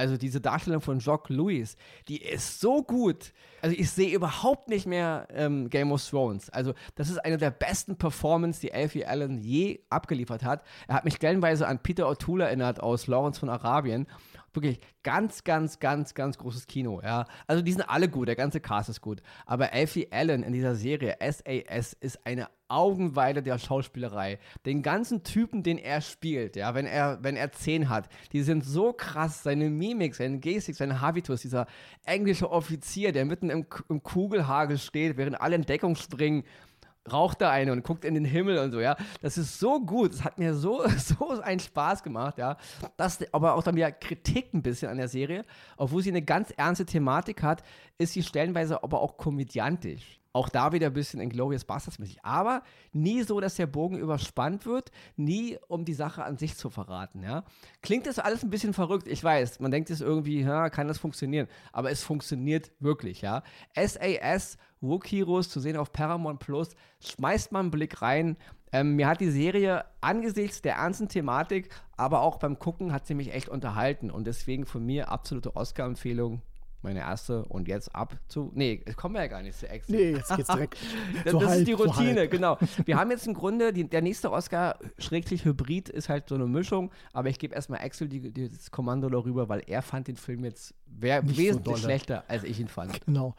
also 0.00 0.16
diese 0.16 0.40
Darstellung 0.40 0.80
von 0.80 0.98
Jock 0.98 1.28
Lewis, 1.28 1.76
die 2.08 2.22
ist 2.22 2.58
so 2.60 2.82
gut. 2.82 3.32
Also 3.60 3.76
ich 3.78 3.90
sehe 3.90 4.14
überhaupt 4.14 4.68
nicht 4.68 4.86
mehr 4.86 5.28
ähm, 5.30 5.68
Game 5.68 5.92
of 5.92 6.02
Thrones. 6.08 6.48
Also 6.48 6.72
das 6.94 7.10
ist 7.10 7.18
eine 7.18 7.36
der 7.36 7.50
besten 7.50 7.96
Performances, 7.96 8.60
die 8.60 8.72
Alfie 8.72 9.04
Allen 9.04 9.38
je 9.38 9.80
abgeliefert 9.90 10.42
hat. 10.42 10.64
Er 10.88 10.94
hat 10.94 11.04
mich 11.04 11.16
stellenweise 11.16 11.68
an 11.68 11.80
Peter 11.80 12.08
O'Toole 12.08 12.44
erinnert 12.44 12.82
aus 12.82 13.06
Lawrence 13.06 13.38
von 13.38 13.50
Arabien. 13.50 14.06
Wirklich 14.52 14.80
ganz, 15.02 15.44
ganz, 15.44 15.78
ganz, 15.78 16.14
ganz 16.14 16.36
großes 16.38 16.66
Kino, 16.66 17.00
ja. 17.02 17.26
Also 17.46 17.62
die 17.62 17.72
sind 17.72 17.82
alle 17.82 18.08
gut, 18.08 18.28
der 18.28 18.36
ganze 18.36 18.60
Cast 18.60 18.88
ist 18.88 19.00
gut. 19.00 19.22
Aber 19.46 19.72
Alfie 19.72 20.08
Allen 20.10 20.42
in 20.42 20.52
dieser 20.52 20.74
Serie 20.74 21.16
SAS 21.20 21.92
ist 22.00 22.26
eine 22.26 22.48
Augenweide 22.68 23.42
der 23.42 23.58
Schauspielerei. 23.58 24.38
Den 24.64 24.82
ganzen 24.82 25.22
Typen, 25.22 25.62
den 25.62 25.78
er 25.78 26.00
spielt, 26.00 26.56
ja, 26.56 26.74
wenn 26.74 26.86
er, 26.86 27.18
wenn 27.22 27.36
er 27.36 27.52
zehn 27.52 27.88
hat, 27.88 28.08
die 28.32 28.42
sind 28.42 28.64
so 28.64 28.92
krass, 28.92 29.42
seine 29.42 29.70
Mimik, 29.70 30.14
seine 30.14 30.38
Gestik, 30.38 30.76
sein 30.76 31.00
Habitus, 31.00 31.42
dieser 31.42 31.66
englische 32.04 32.50
Offizier, 32.50 33.12
der 33.12 33.24
mitten 33.24 33.50
im, 33.50 33.66
im 33.88 34.02
Kugelhagel 34.02 34.78
steht, 34.78 35.16
während 35.16 35.40
alle 35.40 35.56
in 35.56 35.62
Deckung 35.62 35.96
springen 35.96 36.44
raucht 37.10 37.40
da 37.40 37.50
eine 37.50 37.72
und 37.72 37.84
guckt 37.84 38.04
in 38.04 38.14
den 38.14 38.24
Himmel 38.24 38.58
und 38.58 38.72
so, 38.72 38.80
ja. 38.80 38.96
Das 39.22 39.38
ist 39.38 39.58
so 39.58 39.80
gut. 39.80 40.14
Es 40.14 40.24
hat 40.24 40.38
mir 40.38 40.54
so, 40.54 40.86
so 40.98 41.40
einen 41.40 41.60
Spaß 41.60 42.02
gemacht, 42.02 42.38
ja. 42.38 42.56
Das, 42.96 43.18
aber 43.32 43.54
auch 43.54 43.62
dann 43.62 43.76
wieder 43.76 43.92
Kritik 43.92 44.52
ein 44.54 44.62
bisschen 44.62 44.90
an 44.90 44.98
der 44.98 45.08
Serie. 45.08 45.44
Obwohl 45.76 46.02
sie 46.02 46.10
eine 46.10 46.22
ganz 46.22 46.52
ernste 46.56 46.86
Thematik 46.86 47.42
hat, 47.42 47.62
ist 47.98 48.12
sie 48.12 48.22
stellenweise 48.22 48.82
aber 48.82 49.00
auch 49.00 49.16
komödiantisch. 49.16 50.19
Auch 50.32 50.48
da 50.48 50.72
wieder 50.72 50.88
ein 50.88 50.92
bisschen 50.92 51.20
Inglourious 51.20 51.64
Bastards 51.64 51.98
mäßig. 51.98 52.24
Aber 52.24 52.62
nie 52.92 53.22
so, 53.22 53.40
dass 53.40 53.56
der 53.56 53.66
Bogen 53.66 53.98
überspannt 53.98 54.64
wird. 54.64 54.92
Nie, 55.16 55.58
um 55.66 55.84
die 55.84 55.94
Sache 55.94 56.22
an 56.22 56.36
sich 56.36 56.56
zu 56.56 56.70
verraten, 56.70 57.22
ja. 57.22 57.44
Klingt 57.82 58.06
das 58.06 58.20
alles 58.20 58.44
ein 58.44 58.50
bisschen 58.50 58.72
verrückt, 58.72 59.08
ich 59.08 59.24
weiß. 59.24 59.58
Man 59.58 59.72
denkt 59.72 59.90
jetzt 59.90 60.02
irgendwie, 60.02 60.42
ja, 60.42 60.70
kann 60.70 60.86
das 60.86 60.98
funktionieren? 60.98 61.48
Aber 61.72 61.90
es 61.90 62.04
funktioniert 62.04 62.70
wirklich, 62.78 63.22
ja. 63.22 63.42
SAS, 63.74 64.56
Rook 64.82 65.06
Heroes 65.06 65.50
zu 65.50 65.58
sehen 65.58 65.76
auf 65.76 65.92
Paramount 65.92 66.38
Plus. 66.38 66.76
Schmeißt 67.00 67.50
mal 67.50 67.60
einen 67.60 67.72
Blick 67.72 68.00
rein. 68.00 68.36
Ähm, 68.72 68.94
mir 68.94 69.08
hat 69.08 69.20
die 69.20 69.30
Serie 69.30 69.84
angesichts 70.00 70.62
der 70.62 70.76
ernsten 70.76 71.08
Thematik, 71.08 71.70
aber 71.96 72.20
auch 72.20 72.36
beim 72.36 72.58
Gucken 72.58 72.92
hat 72.92 73.04
sie 73.04 73.14
mich 73.14 73.34
echt 73.34 73.48
unterhalten. 73.48 74.10
Und 74.12 74.28
deswegen 74.28 74.64
von 74.64 74.86
mir 74.86 75.10
absolute 75.10 75.56
Oscar-Empfehlung 75.56 76.42
meine 76.82 77.00
erste 77.00 77.44
und 77.44 77.68
jetzt 77.68 77.94
ab 77.94 78.16
zu. 78.28 78.50
Nee, 78.54 78.82
es 78.84 78.96
kommen 78.96 79.14
wir 79.14 79.22
ja 79.22 79.28
gar 79.28 79.42
nicht 79.42 79.58
zu 79.58 79.68
Exit. 79.68 79.94
Nee, 79.94 80.10
jetzt 80.12 80.34
geht's 80.34 80.48
direkt. 80.48 80.76
das, 81.24 81.32
das 81.32 81.44
halb, 81.44 81.58
ist 81.58 81.68
die 81.68 81.72
Routine, 81.72 82.28
genau. 82.28 82.58
Wir 82.84 82.96
haben 82.96 83.10
jetzt 83.10 83.26
im 83.26 83.34
Grunde, 83.34 83.72
die, 83.72 83.84
der 83.84 84.02
nächste 84.02 84.30
Oscar, 84.32 84.78
schräglich 84.98 85.44
Hybrid, 85.44 85.88
ist 85.88 86.08
halt 86.08 86.28
so 86.28 86.34
eine 86.34 86.46
Mischung, 86.46 86.90
aber 87.12 87.28
ich 87.28 87.38
gebe 87.38 87.54
erstmal 87.54 87.80
Axel 87.80 88.08
die, 88.08 88.30
die, 88.32 88.48
das 88.48 88.70
Kommando 88.70 89.08
darüber, 89.08 89.48
weil 89.48 89.62
er 89.66 89.82
fand 89.82 90.08
den 90.08 90.16
Film 90.16 90.44
jetzt 90.44 90.74
wesentlich 90.86 91.76
so 91.76 91.76
schlechter, 91.76 92.24
als 92.28 92.44
ich 92.44 92.58
ihn 92.60 92.68
fand. 92.68 93.04
Genau. 93.04 93.34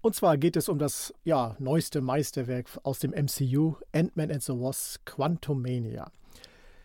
Und 0.00 0.14
zwar 0.14 0.36
geht 0.36 0.56
es 0.56 0.68
um 0.68 0.78
das 0.78 1.14
ja, 1.24 1.56
neueste 1.58 2.02
Meisterwerk 2.02 2.66
aus 2.82 2.98
dem 2.98 3.12
MCU, 3.12 3.76
Ant-Man 3.92 4.30
and 4.30 4.42
the 4.42 4.52
Wasp, 4.52 5.06
Quantumania. 5.06 6.12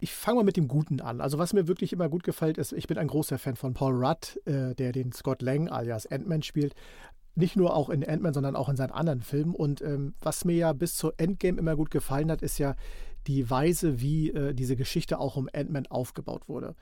Ich 0.01 0.13
fange 0.13 0.37
mal 0.37 0.43
mit 0.45 0.55
dem 0.55 0.69
Guten 0.69 1.01
an. 1.01 1.19
Also 1.19 1.37
was 1.37 1.51
mir 1.51 1.67
wirklich 1.67 1.91
immer 1.91 2.07
gut 2.07 2.23
gefällt, 2.23 2.57
ist, 2.57 2.71
ich 2.71 2.87
bin 2.87 2.97
ein 2.97 3.07
großer 3.07 3.37
Fan 3.37 3.57
von 3.57 3.73
Paul 3.73 3.93
Rudd, 3.93 4.39
äh, 4.45 4.73
der 4.73 4.93
den 4.93 5.11
Scott 5.11 5.41
Lang 5.41 5.67
alias 5.67 6.05
Ant-Man 6.05 6.41
spielt. 6.41 6.73
Nicht 7.35 7.57
nur 7.57 7.75
auch 7.75 7.89
in 7.89 8.07
Ant-Man, 8.07 8.33
sondern 8.33 8.55
auch 8.55 8.69
in 8.69 8.77
seinen 8.77 8.91
anderen 8.91 9.21
Filmen. 9.21 9.53
Und 9.53 9.81
ähm, 9.81 10.13
was 10.21 10.45
mir 10.45 10.55
ja 10.55 10.73
bis 10.73 10.95
zur 10.95 11.13
Endgame 11.17 11.59
immer 11.59 11.75
gut 11.75 11.91
gefallen 11.91 12.31
hat, 12.31 12.41
ist 12.41 12.59
ja 12.59 12.75
die 13.27 13.49
Weise, 13.49 13.99
wie 13.99 14.31
äh, 14.31 14.53
diese 14.53 14.77
Geschichte 14.77 15.19
auch 15.19 15.35
um 15.35 15.49
Ant-Man 15.51 15.87
aufgebaut 15.87 16.47
wurde. 16.47 16.75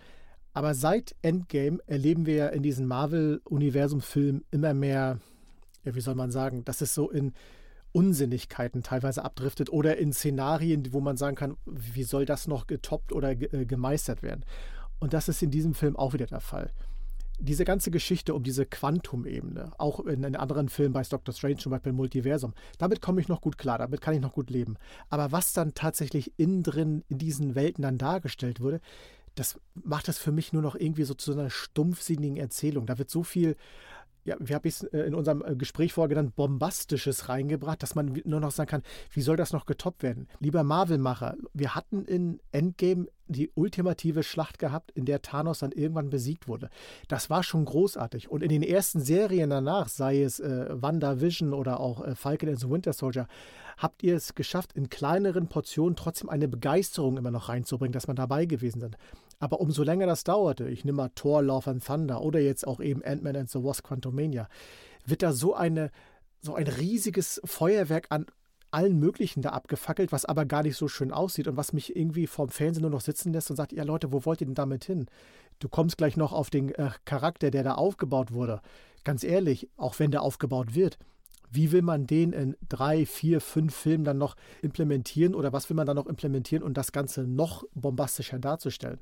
Aber 0.54 0.74
seit 0.76 1.16
Endgame 1.22 1.80
erleben 1.88 2.26
wir 2.26 2.36
ja 2.36 2.48
in 2.48 2.64
diesen 2.64 2.88
Marvel-Universum-Filmen 2.88 4.44
immer 4.52 4.74
mehr, 4.74 5.20
ja, 5.84 5.96
wie 5.96 6.02
soll 6.02 6.16
man 6.16 6.32
sagen, 6.32 6.66
dass 6.66 6.82
es 6.82 6.94
so 6.94 7.10
in 7.10 7.34
Unsinnigkeiten 7.98 8.84
teilweise 8.84 9.26
abdriftet 9.26 9.72
oder 9.72 9.98
in 9.98 10.14
Szenarien, 10.14 10.94
wo 10.94 11.00
man 11.00 11.18
sagen 11.18 11.36
kann, 11.36 11.58
wie 11.66 12.04
soll 12.04 12.28
das 12.28 12.48
noch 12.48 12.68
getoppt 12.68 13.12
oder 13.12 13.32
äh, 13.32 13.66
gemeistert 13.66 14.22
werden. 14.22 14.46
Und 15.00 15.14
das 15.14 15.28
ist 15.30 15.42
in 15.42 15.50
diesem 15.50 15.74
Film 15.74 15.96
auch 15.96 16.14
wieder 16.14 16.28
der 16.28 16.40
Fall. 16.40 16.70
Diese 17.40 17.66
ganze 17.66 17.90
Geschichte 17.90 18.36
um 18.36 18.44
diese 18.44 18.68
Quantum-Ebene, 18.68 19.72
auch 19.80 20.00
in 20.02 20.24
einem 20.24 20.40
anderen 20.40 20.70
Film 20.70 20.94
bei 20.94 21.02
Doctor 21.02 21.34
Strange, 21.34 21.58
zum 21.58 21.72
Beispiel 21.72 21.92
Multiversum, 21.92 22.54
damit 22.78 23.02
komme 23.02 23.20
ich 23.20 23.30
noch 23.30 23.42
gut 23.42 23.58
klar, 23.58 23.80
damit 23.80 24.00
kann 24.00 24.14
ich 24.14 24.22
noch 24.22 24.34
gut 24.34 24.52
leben. 24.52 24.78
Aber 25.10 25.32
was 25.32 25.54
dann 25.54 25.74
tatsächlich 25.74 26.34
innen 26.38 26.62
drin 26.62 27.04
in 27.10 27.18
diesen 27.18 27.56
Welten 27.56 27.82
dann 27.82 27.98
dargestellt 27.98 28.62
wurde, 28.62 28.80
das 29.34 29.60
macht 29.74 30.08
das 30.08 30.20
für 30.20 30.32
mich 30.32 30.54
nur 30.54 30.62
noch 30.62 30.76
irgendwie 30.76 31.04
so 31.04 31.16
zu 31.16 31.32
einer 31.32 31.50
stumpfsinnigen 31.50 32.38
Erzählung. 32.38 32.86
Da 32.86 33.00
wird 33.00 33.10
so 33.10 33.24
viel 33.24 33.56
ja, 34.28 34.36
wie 34.40 34.54
habe 34.54 34.68
ich 34.68 34.76
es 34.76 34.84
äh, 34.84 35.00
in 35.00 35.16
unserem 35.16 35.42
äh, 35.44 35.56
Gespräch 35.56 35.94
vorher 35.94 36.10
genannt, 36.10 36.36
Bombastisches 36.36 37.30
reingebracht, 37.30 37.82
dass 37.82 37.96
man 37.96 38.22
nur 38.26 38.42
noch 38.42 38.52
sagen 38.52 38.70
kann, 38.70 38.84
wie 39.12 39.22
soll 39.22 39.38
das 39.38 39.54
noch 39.54 39.66
getoppt 39.66 40.04
werden? 40.04 40.28
Lieber 40.40 40.64
Marvel-Macher, 40.64 41.38
wir 41.54 41.76
hatten 41.76 42.04
in 42.04 42.42
Endgame 42.52 43.08
die 43.30 43.50
ultimative 43.56 44.24
Schlacht 44.24 44.60
gehabt, 44.60 44.92
in 44.92 45.06
der 45.06 45.22
Thanos 45.22 45.60
dann 45.60 45.72
irgendwann 45.72 46.10
besiegt 46.10 46.48
wurde. 46.48 46.70
Das 47.08 47.30
war 47.30 47.42
schon 47.42 47.64
großartig. 47.64 48.30
Und 48.30 48.44
in 48.44 48.50
den 48.50 48.64
ersten 48.64 49.00
Serien 49.00 49.50
danach, 49.50 49.88
sei 49.88 50.22
es 50.22 50.42
äh, 50.42 50.68
WandaVision 50.70 51.54
oder 51.54 51.80
auch 51.80 52.06
äh, 52.06 52.16
Falcon 52.16 52.50
and 52.50 52.60
the 52.60 52.70
Winter 52.70 52.94
Soldier, 52.94 53.28
habt 53.78 54.04
ihr 54.04 54.16
es 54.16 54.36
geschafft, 54.36 54.74
in 54.74 54.90
kleineren 54.90 55.48
Portionen 55.48 55.96
trotzdem 55.96 56.30
eine 56.30 56.50
Begeisterung 56.50 57.18
immer 57.18 57.32
noch 57.32 57.48
reinzubringen, 57.48 57.94
dass 57.94 58.08
man 58.08 58.16
dabei 58.18 58.46
gewesen 58.46 58.82
sind. 58.82 58.98
Aber 59.40 59.60
umso 59.60 59.84
länger 59.84 60.08
das 60.08 60.24
dauerte, 60.24 60.68
ich 60.68 60.84
nehme 60.84 60.98
mal 60.98 61.12
Thor, 61.14 61.44
Love 61.44 61.70
and 61.70 61.86
Thunder 61.86 62.22
oder 62.22 62.40
jetzt 62.40 62.66
auch 62.66 62.80
eben 62.80 63.04
Ant-Man 63.04 63.36
and 63.36 63.50
the 63.50 63.64
Wasp 63.64 63.86
Quantumania, 63.86 64.50
wird 65.06 65.22
da 65.22 65.32
so 65.32 65.54
eine 65.54 65.92
so 66.42 66.56
ein 66.56 66.68
riesiges 66.68 67.42
Feuerwerk 67.46 68.08
an 68.10 68.26
allen 68.72 69.00
möglichen 69.00 69.42
da 69.42 69.50
abgefackelt, 69.50 70.12
was 70.12 70.26
aber 70.26 70.46
gar 70.46 70.64
nicht 70.64 70.76
so 70.76 70.88
schön 70.88 71.12
aussieht 71.12 71.48
und 71.48 71.58
was 71.58 71.74
mich 71.74 71.96
irgendwie 71.96 72.28
vorm 72.28 72.50
Fernsehen 72.50 72.82
nur 72.82 72.92
noch 72.92 73.02
sitzen 73.02 73.32
lässt 73.34 73.50
und 73.50 73.56
sagt, 73.56 73.72
ja 73.72 73.84
Leute, 73.84 74.12
wo 74.12 74.26
wollt 74.26 74.42
ihr 74.42 74.48
denn 74.48 74.56
damit 74.56 74.86
hin? 74.86 75.08
Du 75.60 75.70
kommst 75.70 75.98
gleich 75.98 76.18
noch 76.18 76.34
auf 76.34 76.50
den 76.50 76.74
äh, 76.76 76.92
Charakter, 77.06 77.50
der 77.50 77.64
da 77.64 77.76
aufgebaut 77.76 78.34
wurde. 78.34 78.62
Ganz 79.04 79.24
ehrlich, 79.24 79.70
auch 79.78 79.98
wenn 80.00 80.12
der 80.12 80.22
aufgebaut 80.22 80.76
wird, 80.76 81.00
wie 81.52 81.72
will 81.72 81.82
man 81.82 82.08
den 82.08 82.34
in 82.34 82.56
drei, 82.68 83.06
vier, 83.06 83.42
fünf 83.42 83.76
Filmen 83.76 84.04
dann 84.04 84.18
noch 84.18 84.36
implementieren 84.62 85.36
oder 85.36 85.54
was 85.54 85.70
will 85.70 85.76
man 85.76 85.88
dann 85.88 85.96
noch 85.96 86.08
implementieren 86.08 86.64
um 86.64 86.74
das 86.74 86.92
Ganze 86.92 87.24
noch 87.24 87.64
bombastischer 87.74 88.40
darzustellen? 88.40 89.00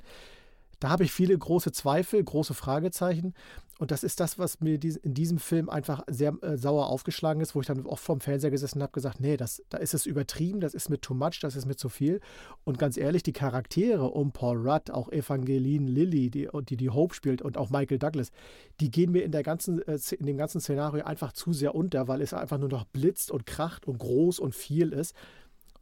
Da 0.79 0.89
habe 0.89 1.03
ich 1.03 1.11
viele 1.11 1.37
große 1.37 1.71
Zweifel, 1.71 2.23
große 2.23 2.53
Fragezeichen. 2.53 3.33
Und 3.77 3.91
das 3.91 4.05
ist 4.05 4.21
das, 4.21 4.39
was 4.39 4.61
mir 4.61 4.79
in 4.81 5.13
diesem 5.13 5.37
Film 5.37 5.69
einfach 5.69 6.03
sehr 6.07 6.33
äh, 6.41 6.57
sauer 6.57 6.87
aufgeschlagen 6.87 7.41
ist, 7.41 7.55
wo 7.55 7.61
ich 7.61 7.67
dann 7.67 7.85
oft 7.85 8.03
vorm 8.03 8.21
Fernseher 8.21 8.49
gesessen 8.49 8.81
habe, 8.81 8.93
gesagt, 8.93 9.19
nee, 9.19 9.35
das, 9.35 9.61
da 9.67 9.77
ist 9.79 9.93
es 9.93 10.05
übertrieben, 10.05 10.61
das 10.61 10.73
ist 10.73 10.89
mir 10.89 11.01
too 11.01 11.13
much, 11.13 11.41
das 11.41 11.57
ist 11.57 11.65
mir 11.65 11.75
zu 11.75 11.89
viel. 11.89 12.21
Und 12.63 12.79
ganz 12.79 12.95
ehrlich, 12.95 13.23
die 13.23 13.33
Charaktere 13.33 14.11
um 14.11 14.31
Paul 14.31 14.65
Rudd, 14.65 14.91
auch 14.91 15.11
Evangeline 15.11 15.91
Lilly, 15.91 16.29
die, 16.29 16.47
die 16.69 16.77
die 16.77 16.89
Hope 16.89 17.13
spielt 17.13 17.41
und 17.41 17.57
auch 17.57 17.69
Michael 17.69 17.99
Douglas, 17.99 18.31
die 18.79 18.91
gehen 18.91 19.11
mir 19.11 19.25
in, 19.25 19.31
der 19.31 19.43
ganzen, 19.43 19.85
äh, 19.85 19.99
in 20.17 20.25
dem 20.25 20.37
ganzen 20.37 20.61
Szenario 20.61 21.03
einfach 21.03 21.33
zu 21.33 21.51
sehr 21.51 21.75
unter, 21.75 22.07
weil 22.07 22.21
es 22.21 22.33
einfach 22.33 22.57
nur 22.57 22.69
noch 22.69 22.85
blitzt 22.85 23.29
und 23.29 23.45
kracht 23.45 23.87
und 23.87 23.97
groß 23.97 24.39
und 24.39 24.55
viel 24.55 24.93
ist. 24.93 25.13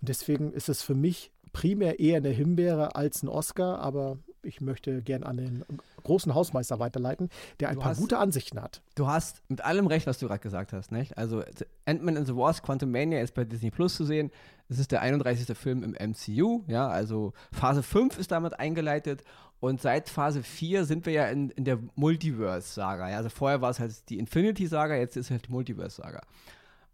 Und 0.01 0.09
deswegen 0.09 0.51
ist 0.51 0.67
es 0.67 0.81
für 0.81 0.95
mich 0.95 1.31
primär 1.51 1.99
eher 1.99 2.17
eine 2.17 2.29
Himbeere 2.29 2.95
als 2.95 3.21
ein 3.21 3.29
Oscar, 3.29 3.79
aber 3.79 4.17
ich 4.43 4.61
möchte 4.61 5.01
gern 5.01 5.23
an 5.23 5.37
den 5.37 5.65
großen 6.03 6.33
Hausmeister 6.33 6.79
weiterleiten, 6.79 7.29
der 7.59 7.69
ein 7.69 7.75
du 7.75 7.81
paar 7.81 7.91
hast, 7.91 7.99
gute 7.99 8.17
Ansichten 8.17 8.61
hat. 8.61 8.81
Du 8.95 9.07
hast 9.07 9.41
mit 9.49 9.61
allem 9.61 9.87
recht, 9.87 10.07
was 10.07 10.19
du 10.19 10.27
gerade 10.27 10.41
gesagt 10.41 10.73
hast. 10.73 10.91
Nicht? 10.91 11.17
Also 11.17 11.43
Ant-Man 11.85 12.17
and 12.17 12.27
the 12.27 12.35
Wasp, 12.35 12.63
Quantum 12.65 12.91
Mania 12.91 13.21
ist 13.21 13.33
bei 13.33 13.45
Disney 13.45 13.71
Plus 13.71 13.95
zu 13.95 14.05
sehen. 14.05 14.31
Es 14.69 14.79
ist 14.79 14.91
der 14.91 15.01
31. 15.01 15.57
Film 15.57 15.83
im 15.83 15.91
MCU. 15.91 16.63
Ja, 16.67 16.87
also 16.87 17.33
Phase 17.51 17.83
5 17.83 18.17
ist 18.17 18.31
damit 18.31 18.59
eingeleitet 18.59 19.23
und 19.59 19.81
seit 19.81 20.09
Phase 20.09 20.43
4 20.43 20.83
sind 20.83 21.05
wir 21.05 21.13
ja 21.13 21.27
in, 21.27 21.49
in 21.51 21.63
der 21.63 21.79
Multiverse-Saga. 21.95 23.09
Ja? 23.09 23.17
Also 23.17 23.29
vorher 23.29 23.61
war 23.61 23.69
es 23.69 23.79
halt 23.79 24.09
die 24.09 24.19
Infinity-Saga, 24.19 24.95
jetzt 24.95 25.15
ist 25.15 25.27
es 25.27 25.31
halt 25.31 25.47
die 25.47 25.51
Multiverse-Saga. 25.51 26.21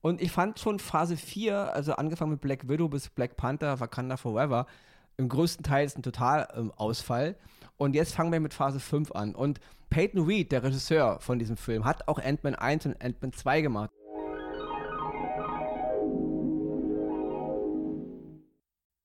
Und 0.01 0.21
ich 0.21 0.31
fand 0.31 0.59
schon 0.59 0.77
Phase 0.79 1.17
4, 1.17 1.73
also 1.73 1.93
angefangen 1.93 2.31
mit 2.31 2.41
Black 2.41 2.69
Widow 2.69 2.87
bis 2.87 3.09
Black 3.09 3.37
Panther, 3.37 3.79
Wakanda 3.79 4.17
Forever, 4.17 4.67
im 5.19 5.29
größten 5.29 5.63
Teil 5.63 5.85
ist 5.85 5.97
ein 5.97 6.03
Totalausfall. 6.03 7.27
Ähm, 7.27 7.35
und 7.77 7.93
jetzt 7.93 8.15
fangen 8.15 8.31
wir 8.31 8.39
mit 8.39 8.53
Phase 8.53 8.79
5 8.79 9.11
an. 9.11 9.35
Und 9.35 9.59
Peyton 9.89 10.25
Reed, 10.25 10.51
der 10.51 10.63
Regisseur 10.63 11.19
von 11.19 11.39
diesem 11.39 11.57
Film, 11.57 11.85
hat 11.85 12.07
auch 12.07 12.19
Ant-Man 12.19 12.55
1 12.55 12.85
und 12.85 13.01
Ant-Man 13.01 13.33
2 13.33 13.61
gemacht. 13.61 13.91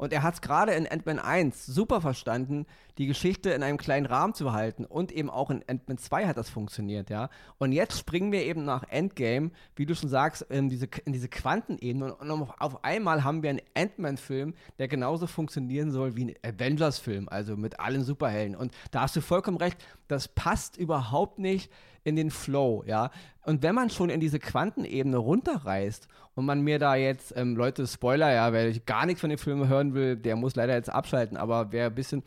Und 0.05 0.13
er 0.13 0.23
hat 0.23 0.35
es 0.35 0.41
gerade 0.43 0.73
in 0.73 0.87
Ant-Man 0.87 1.19
1 1.19 1.65
super 1.65 2.01
verstanden, 2.03 2.67
die 2.99 3.07
Geschichte 3.07 3.51
in 3.51 3.63
einem 3.63 3.79
kleinen 3.79 4.05
Rahmen 4.05 4.35
zu 4.35 4.45
behalten. 4.45 4.85
Und 4.85 5.11
eben 5.11 5.31
auch 5.31 5.51
in 5.51 5.65
Ant-Man 5.67 5.99
2 5.99 6.27
hat 6.27 6.37
das 6.37 6.51
funktioniert, 6.51 7.09
ja. 7.09 7.31
Und 7.59 7.73
jetzt 7.73 7.99
springen 7.99 8.31
wir 8.31 8.43
eben 8.45 8.65
nach 8.65 8.85
Endgame, 8.89 9.51
wie 9.77 9.87
du 9.87 9.95
schon 9.95 10.11
sagst, 10.11 10.43
in 10.43 10.69
diese, 10.69 10.89
in 11.07 11.15
diese 11.15 11.29
Quantenebene. 11.29 12.15
Und, 12.15 12.31
und 12.31 12.51
auf 12.59 12.85
einmal 12.85 13.25
haben 13.25 13.43
wir 13.43 13.51
einen 13.51 13.63
Ant-Man-Film, 13.75 14.55
der 14.79 14.89
genauso 14.89 15.27
funktionieren 15.27 15.91
soll 15.91 16.17
wie 16.17 16.27
ein 16.27 16.35
Avengers-Film, 16.55 17.29
also 17.31 17.57
mit 17.57 17.81
allen 17.81 18.05
Superhelden. 18.05 18.57
Und 18.57 18.73
da 18.91 19.01
hast 19.01 19.17
du 19.17 19.23
vollkommen 19.23 19.57
recht, 19.57 19.83
das 20.07 20.29
passt 20.29 20.77
überhaupt 20.77 21.39
nicht 21.39 21.73
in 22.05 22.17
den 22.17 22.31
Flow, 22.31 22.85
ja. 22.87 23.11
Und 23.45 23.63
wenn 23.63 23.75
man 23.75 23.91
schon 23.91 24.11
in 24.11 24.21
diese 24.21 24.39
Quantenebene 24.39 25.17
runterreißt 25.17 26.07
und 26.35 26.45
man 26.47 26.63
mir 26.63 26.79
da 26.79 26.95
jetzt, 26.95 27.35
ähm, 27.37 27.57
Leute, 27.57 27.87
Spoiler, 27.87 28.33
ja, 28.33 28.53
wer 28.53 28.73
gar 28.81 29.07
nichts 29.07 29.21
von 29.21 29.31
den 29.31 29.39
Filmen 29.39 29.69
hören 29.69 29.95
will, 29.95 30.17
der 30.17 30.37
muss 30.37 30.55
leider 30.55 30.75
jetzt 30.75 30.91
abschalten, 30.91 31.37
aber 31.37 31.73
wer 31.73 31.87
ein 31.87 31.95
bisschen 31.95 32.23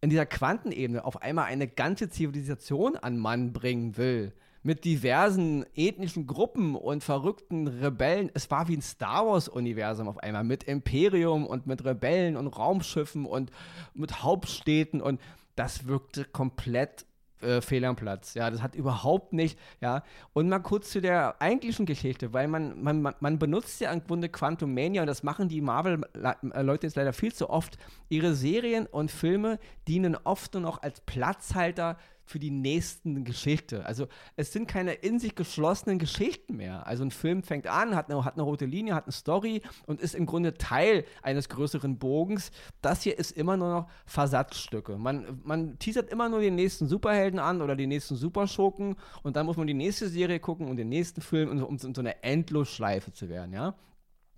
in 0.00 0.10
dieser 0.10 0.26
Quantenebene 0.26 1.04
auf 1.04 1.22
einmal 1.22 1.46
eine 1.46 1.66
ganze 1.66 2.10
Zivilisation 2.10 2.96
an 2.96 3.16
Mann 3.16 3.52
bringen 3.52 3.96
will, 3.96 4.34
mit 4.62 4.84
diversen 4.84 5.66
ethnischen 5.74 6.26
Gruppen 6.26 6.74
und 6.74 7.04
verrückten 7.04 7.68
Rebellen. 7.68 8.30
Es 8.32 8.50
war 8.50 8.68
wie 8.68 8.76
ein 8.76 8.82
Star 8.82 9.26
Wars-Universum 9.26 10.08
auf 10.08 10.18
einmal 10.18 10.44
mit 10.44 10.64
Imperium 10.64 11.46
und 11.46 11.66
mit 11.66 11.84
Rebellen 11.84 12.36
und 12.36 12.48
Raumschiffen 12.48 13.26
und 13.26 13.50
mit 13.94 14.22
Hauptstädten 14.22 15.02
und 15.02 15.20
das 15.54 15.86
wirkte 15.86 16.24
komplett 16.24 17.06
äh, 17.44 17.60
fehl 17.60 17.84
am 17.84 17.96
Platz. 17.96 18.34
Ja, 18.34 18.50
das 18.50 18.62
hat 18.62 18.74
überhaupt 18.74 19.32
nicht, 19.32 19.58
ja. 19.80 20.02
Und 20.32 20.48
mal 20.48 20.58
kurz 20.58 20.90
zu 20.90 21.00
der 21.00 21.40
eigentlichen 21.40 21.86
Geschichte, 21.86 22.32
weil 22.32 22.48
man, 22.48 22.82
man, 22.82 23.14
man 23.18 23.38
benutzt 23.38 23.80
ja 23.80 23.92
im 23.92 24.04
Grunde 24.04 24.28
Quantum 24.28 24.74
Mania 24.74 25.02
und 25.02 25.06
das 25.06 25.22
machen 25.22 25.48
die 25.48 25.60
Marvel-Leute 25.60 26.86
jetzt 26.86 26.96
leider 26.96 27.12
viel 27.12 27.32
zu 27.32 27.50
oft. 27.50 27.78
Ihre 28.08 28.34
Serien 28.34 28.86
und 28.86 29.10
Filme 29.10 29.58
dienen 29.86 30.16
oft 30.24 30.54
nur 30.54 30.62
noch 30.62 30.82
als 30.82 31.00
Platzhalter 31.00 31.96
für 32.24 32.38
die 32.38 32.50
nächsten 32.50 33.24
Geschichte. 33.24 33.84
Also 33.86 34.06
es 34.36 34.52
sind 34.52 34.66
keine 34.66 34.92
in 34.92 35.18
sich 35.18 35.34
geschlossenen 35.34 35.98
Geschichten 35.98 36.56
mehr. 36.56 36.86
Also 36.86 37.04
ein 37.04 37.10
Film 37.10 37.42
fängt 37.42 37.66
an, 37.66 37.94
hat 37.94 38.10
eine, 38.10 38.24
hat 38.24 38.34
eine 38.34 38.42
rote 38.42 38.64
Linie, 38.64 38.94
hat 38.94 39.04
eine 39.04 39.12
Story 39.12 39.62
und 39.86 40.00
ist 40.00 40.14
im 40.14 40.26
Grunde 40.26 40.54
Teil 40.54 41.04
eines 41.22 41.48
größeren 41.48 41.98
Bogens. 41.98 42.50
Das 42.82 43.02
hier 43.02 43.18
ist 43.18 43.32
immer 43.32 43.56
nur 43.56 43.68
noch 43.68 43.88
Versatzstücke. 44.06 44.96
Man, 44.96 45.40
man 45.44 45.78
teasert 45.78 46.10
immer 46.10 46.28
nur 46.28 46.40
den 46.40 46.54
nächsten 46.54 46.86
Superhelden 46.86 47.38
an 47.38 47.62
oder 47.62 47.76
den 47.76 47.88
nächsten 47.88 48.16
Superschurken 48.16 48.96
und 49.22 49.36
dann 49.36 49.46
muss 49.46 49.56
man 49.56 49.66
die 49.66 49.74
nächste 49.74 50.08
Serie 50.08 50.40
gucken 50.40 50.68
und 50.68 50.76
den 50.76 50.88
nächsten 50.88 51.20
Film, 51.20 51.50
um, 51.50 51.62
um 51.62 51.78
so 51.78 52.00
eine 52.00 52.22
Endlosschleife 52.22 53.12
zu 53.12 53.28
werden, 53.28 53.52
ja. 53.52 53.74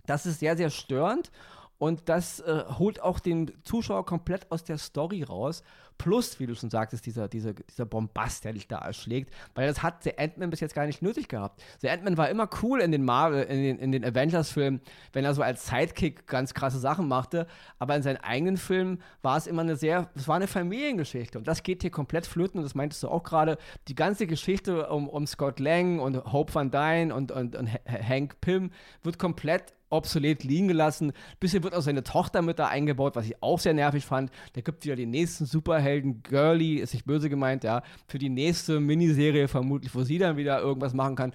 Das 0.07 0.25
ist 0.25 0.39
sehr, 0.39 0.57
sehr 0.57 0.71
störend 0.71 1.31
und 1.79 2.09
das 2.09 2.41
äh, 2.41 2.65
holt 2.79 3.03
auch 3.03 3.21
den 3.21 3.53
Zuschauer 3.65 4.07
komplett 4.07 4.51
aus 4.51 4.65
der 4.65 4.79
Story 4.79 5.23
raus. 5.23 5.63
Plus, 5.99 6.39
wie 6.41 6.47
du 6.47 6.55
schon 6.55 6.71
sagtest, 6.71 7.07
dieser, 7.07 7.27
dieser, 7.29 7.55
dieser 7.55 7.87
Bombast, 7.87 8.45
der 8.45 8.53
dich 8.53 8.69
da 8.69 8.79
erschlägt. 8.79 9.33
Weil 9.55 9.67
das 9.67 9.83
hat 9.83 10.05
der 10.05 10.19
Ant-Man 10.19 10.51
bis 10.51 10.61
jetzt 10.61 10.75
gar 10.75 10.87
nicht 10.87 11.01
nötig 11.01 11.29
gehabt. 11.29 11.63
Der 11.83 11.93
Ant-Man 11.93 12.19
war 12.19 12.29
immer 12.29 12.49
cool 12.63 12.81
in 12.81 12.93
den 12.93 13.05
Marvel, 13.05 13.43
in 13.45 13.63
den, 13.63 13.79
in 13.79 13.93
den 13.93 14.05
Avengers-Filmen, 14.05 14.81
wenn 15.13 15.25
er 15.25 15.35
so 15.35 15.43
als 15.43 15.67
Sidekick 15.67 16.27
ganz 16.27 16.53
krasse 16.53 16.79
Sachen 16.79 17.09
machte. 17.09 17.47
Aber 17.79 17.97
in 17.97 18.03
seinen 18.03 18.19
eigenen 18.19 18.59
Filmen 18.59 19.03
war 19.23 19.39
es 19.39 19.47
immer 19.47 19.63
eine 19.63 19.77
sehr, 19.77 20.11
es 20.15 20.29
war 20.29 20.37
eine 20.37 20.49
Familiengeschichte. 20.49 21.39
Und 21.39 21.49
das 21.49 21.63
geht 21.63 21.83
hier 21.83 21.91
komplett 21.91 22.27
flöten. 22.27 22.59
Und 22.59 22.65
das 22.65 22.75
meintest 22.75 23.03
du 23.03 23.09
auch 23.09 23.23
gerade. 23.23 23.57
Die 23.89 23.95
ganze 23.95 24.27
Geschichte 24.27 24.89
um, 24.89 25.09
um 25.09 25.27
Scott 25.27 25.61
Lang 25.61 25.99
und 26.01 26.25
Hope 26.31 26.55
Van 26.55 26.71
Dyne 26.71 27.15
und, 27.15 27.33
und, 27.33 27.57
und 27.57 27.71
Hank 27.87 28.41
Pym 28.43 28.71
wird 29.03 29.19
komplett 29.19 29.76
obsolet 29.89 30.45
liegen 30.45 30.69
gelassen. 30.69 31.13
Bisschen 31.41 31.63
wird 31.63 31.75
auch 31.75 31.83
seine 31.83 32.03
Tochter 32.03 32.43
mit 32.43 32.59
da 32.59 32.69
eingebaut, 32.69 33.17
was 33.17 33.27
ich 33.27 33.43
auch 33.43 33.59
sehr 33.59 33.75
nervig 33.75 34.05
fand. 34.05 34.31
Der 34.55 34.63
gibt 34.63 34.85
wieder 34.85 34.97
den 34.97 35.11
nächsten 35.11 35.47
Superhelden, 35.47 36.23
Girly, 36.23 36.77
ist 36.77 36.95
nicht 36.95 37.07
böse 37.07 37.29
gemeint, 37.29 37.65
ja, 37.65 37.83
für 38.09 38.19
die 38.19 38.29
nächste 38.29 38.81
Miniserie 38.81 39.49
vermutlich, 39.49 39.95
wo 39.95 40.03
sie 40.03 40.19
dann 40.19 40.37
wieder 40.37 40.61
irgendwas 40.61 40.95
machen 40.95 41.17
kann. 41.17 41.35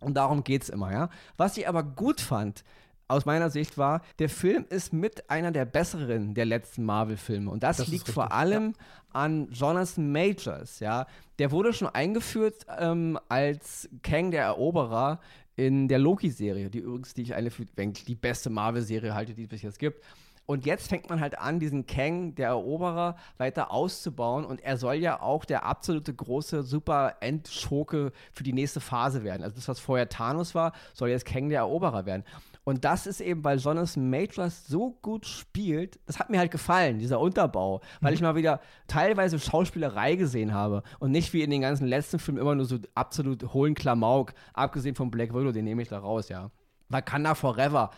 Und 0.00 0.14
darum 0.14 0.44
geht 0.44 0.62
es 0.62 0.68
immer, 0.68 0.92
ja. 0.92 1.08
Was 1.36 1.56
ich 1.56 1.68
aber 1.68 1.82
gut 1.82 2.20
fand, 2.20 2.64
aus 3.08 3.24
meiner 3.24 3.50
Sicht 3.50 3.78
war, 3.78 4.02
der 4.18 4.28
Film 4.28 4.66
ist 4.68 4.92
mit 4.92 5.30
einer 5.30 5.52
der 5.52 5.64
besseren 5.64 6.34
der 6.34 6.44
letzten 6.44 6.84
Marvel-Filme. 6.84 7.50
Und 7.50 7.62
das, 7.62 7.76
das 7.76 7.88
liegt 7.88 8.08
vor 8.08 8.32
allem 8.32 8.74
ja. 8.76 9.20
an 9.20 9.48
Jonathan 9.52 10.10
Majors, 10.10 10.80
ja. 10.80 11.06
Der 11.38 11.52
wurde 11.52 11.72
schon 11.72 11.88
eingeführt 11.88 12.66
ähm, 12.78 13.18
als 13.28 13.88
Kang 14.02 14.30
der 14.32 14.44
Eroberer 14.44 15.20
in 15.56 15.88
der 15.88 15.98
Loki-Serie, 15.98 16.70
die 16.70 16.78
übrigens, 16.78 17.14
die 17.14 17.22
ich 17.22 17.34
eine 17.34 17.50
für 17.50 17.64
die 17.64 18.14
beste 18.14 18.50
Marvel-Serie 18.50 19.14
halte, 19.14 19.34
die 19.34 19.44
es 19.44 19.48
bis 19.48 19.62
jetzt 19.62 19.78
gibt. 19.78 20.02
Und 20.44 20.64
jetzt 20.64 20.88
fängt 20.88 21.10
man 21.10 21.20
halt 21.20 21.38
an, 21.38 21.58
diesen 21.58 21.86
Kang, 21.86 22.36
der 22.36 22.48
Eroberer, 22.48 23.16
weiter 23.36 23.72
auszubauen. 23.72 24.44
Und 24.44 24.60
er 24.60 24.76
soll 24.76 24.94
ja 24.94 25.20
auch 25.20 25.44
der 25.44 25.64
absolute 25.64 26.14
große 26.14 26.62
Super-Endschurke 26.62 28.12
für 28.32 28.44
die 28.44 28.52
nächste 28.52 28.80
Phase 28.80 29.24
werden. 29.24 29.42
Also 29.42 29.56
das, 29.56 29.66
was 29.66 29.80
vorher 29.80 30.08
Thanos 30.08 30.54
war, 30.54 30.72
soll 30.94 31.08
jetzt 31.08 31.24
Kang 31.24 31.48
der 31.48 31.60
Eroberer 31.60 32.06
werden. 32.06 32.22
Und 32.68 32.84
das 32.84 33.06
ist 33.06 33.20
eben, 33.20 33.44
weil 33.44 33.58
Jonathan 33.58 34.10
Majors 34.10 34.66
so 34.66 34.98
gut 35.00 35.24
spielt, 35.24 36.00
das 36.04 36.18
hat 36.18 36.30
mir 36.30 36.40
halt 36.40 36.50
gefallen, 36.50 36.98
dieser 36.98 37.20
Unterbau, 37.20 37.80
weil 38.00 38.10
mhm. 38.10 38.14
ich 38.16 38.22
mal 38.22 38.34
wieder 38.34 38.60
teilweise 38.88 39.38
Schauspielerei 39.38 40.16
gesehen 40.16 40.52
habe 40.52 40.82
und 40.98 41.12
nicht 41.12 41.32
wie 41.32 41.42
in 41.42 41.50
den 41.50 41.60
ganzen 41.60 41.86
letzten 41.86 42.18
Filmen 42.18 42.40
immer 42.40 42.56
nur 42.56 42.64
so 42.64 42.78
absolut 42.96 43.54
hohlen 43.54 43.76
Klamauk, 43.76 44.34
abgesehen 44.52 44.96
von 44.96 45.12
Black 45.12 45.32
Widow, 45.32 45.52
den 45.52 45.64
nehme 45.64 45.82
ich 45.82 45.88
da 45.88 46.00
raus, 46.00 46.28
ja. 46.28 46.50
Wakanda 46.88 47.36
Forever 47.36 47.90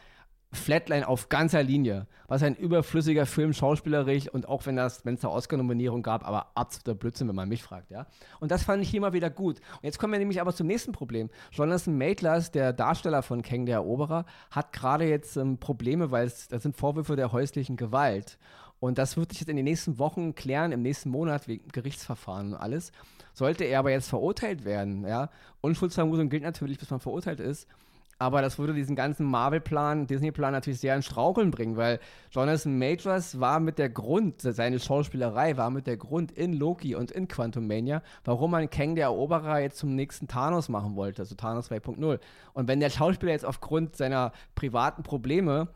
Flatline 0.52 1.06
auf 1.06 1.28
ganzer 1.28 1.62
Linie. 1.62 2.06
Was 2.26 2.42
ein 2.42 2.56
überflüssiger 2.56 3.26
Film, 3.26 3.52
schauspielerisch 3.52 4.28
und 4.28 4.48
auch 4.48 4.66
wenn 4.66 4.78
es 4.78 5.02
da 5.02 5.28
Oscar-Nominierung 5.28 6.02
gab, 6.02 6.26
aber 6.26 6.52
absoluter 6.54 6.94
Blödsinn, 6.94 7.28
wenn 7.28 7.34
man 7.34 7.48
mich 7.48 7.62
fragt, 7.62 7.90
ja. 7.90 8.06
Und 8.40 8.50
das 8.50 8.62
fand 8.62 8.82
ich 8.82 8.90
hier 8.90 9.00
mal 9.00 9.12
wieder 9.12 9.30
gut. 9.30 9.58
Und 9.58 9.84
jetzt 9.84 9.98
kommen 9.98 10.12
wir 10.12 10.18
nämlich 10.18 10.40
aber 10.40 10.54
zum 10.54 10.66
nächsten 10.66 10.92
Problem. 10.92 11.30
Jonathan 11.52 11.96
Maitlas, 11.96 12.50
der 12.50 12.72
Darsteller 12.72 13.22
von 13.22 13.42
Kang 13.42 13.66
der 13.66 13.76
Eroberer, 13.76 14.24
hat 14.50 14.72
gerade 14.72 15.06
jetzt 15.06 15.36
ähm, 15.36 15.58
Probleme, 15.58 16.10
weil 16.10 16.26
es, 16.26 16.48
das 16.48 16.62
sind 16.62 16.76
Vorwürfe 16.76 17.16
der 17.16 17.32
häuslichen 17.32 17.76
Gewalt. 17.76 18.38
Und 18.80 18.98
das 18.98 19.16
wird 19.16 19.32
sich 19.32 19.40
jetzt 19.40 19.50
in 19.50 19.56
den 19.56 19.64
nächsten 19.64 19.98
Wochen 19.98 20.34
klären, 20.34 20.72
im 20.72 20.82
nächsten 20.82 21.10
Monat 21.10 21.48
wegen 21.48 21.68
Gerichtsverfahren 21.68 22.52
und 22.52 22.58
alles. 22.58 22.92
Sollte 23.34 23.64
er 23.64 23.80
aber 23.80 23.90
jetzt 23.90 24.08
verurteilt 24.08 24.64
werden, 24.64 25.06
ja, 25.06 25.30
Unschuldsvermutung 25.60 26.28
gilt 26.28 26.42
natürlich, 26.42 26.78
bis 26.78 26.90
man 26.90 27.00
verurteilt 27.00 27.40
ist, 27.40 27.68
aber 28.18 28.42
das 28.42 28.58
würde 28.58 28.74
diesen 28.74 28.96
ganzen 28.96 29.26
Marvel-Plan, 29.26 30.06
Disney-Plan 30.06 30.52
natürlich 30.52 30.80
sehr 30.80 30.96
in 30.96 31.02
Straucheln 31.02 31.50
bringen, 31.50 31.76
weil 31.76 32.00
Jonathan 32.30 32.76
Majors 32.76 33.38
war 33.38 33.60
mit 33.60 33.78
der 33.78 33.88
Grund, 33.88 34.42
seine 34.42 34.80
Schauspielerei 34.80 35.56
war 35.56 35.70
mit 35.70 35.86
der 35.86 35.96
Grund 35.96 36.32
in 36.32 36.52
Loki 36.52 36.94
und 36.96 37.12
in 37.12 37.28
Quantum 37.28 37.68
Mania, 37.68 38.02
warum 38.24 38.50
man 38.50 38.70
Kang 38.70 38.96
der 38.96 39.04
Eroberer 39.04 39.60
jetzt 39.60 39.78
zum 39.78 39.94
nächsten 39.94 40.26
Thanos 40.26 40.68
machen 40.68 40.96
wollte, 40.96 41.22
also 41.22 41.36
Thanos 41.36 41.70
2.0. 41.70 42.18
Und 42.54 42.68
wenn 42.68 42.80
der 42.80 42.90
Schauspieler 42.90 43.32
jetzt 43.32 43.44
aufgrund 43.44 43.94
seiner 43.94 44.32
privaten 44.56 45.04
Probleme 45.04 45.68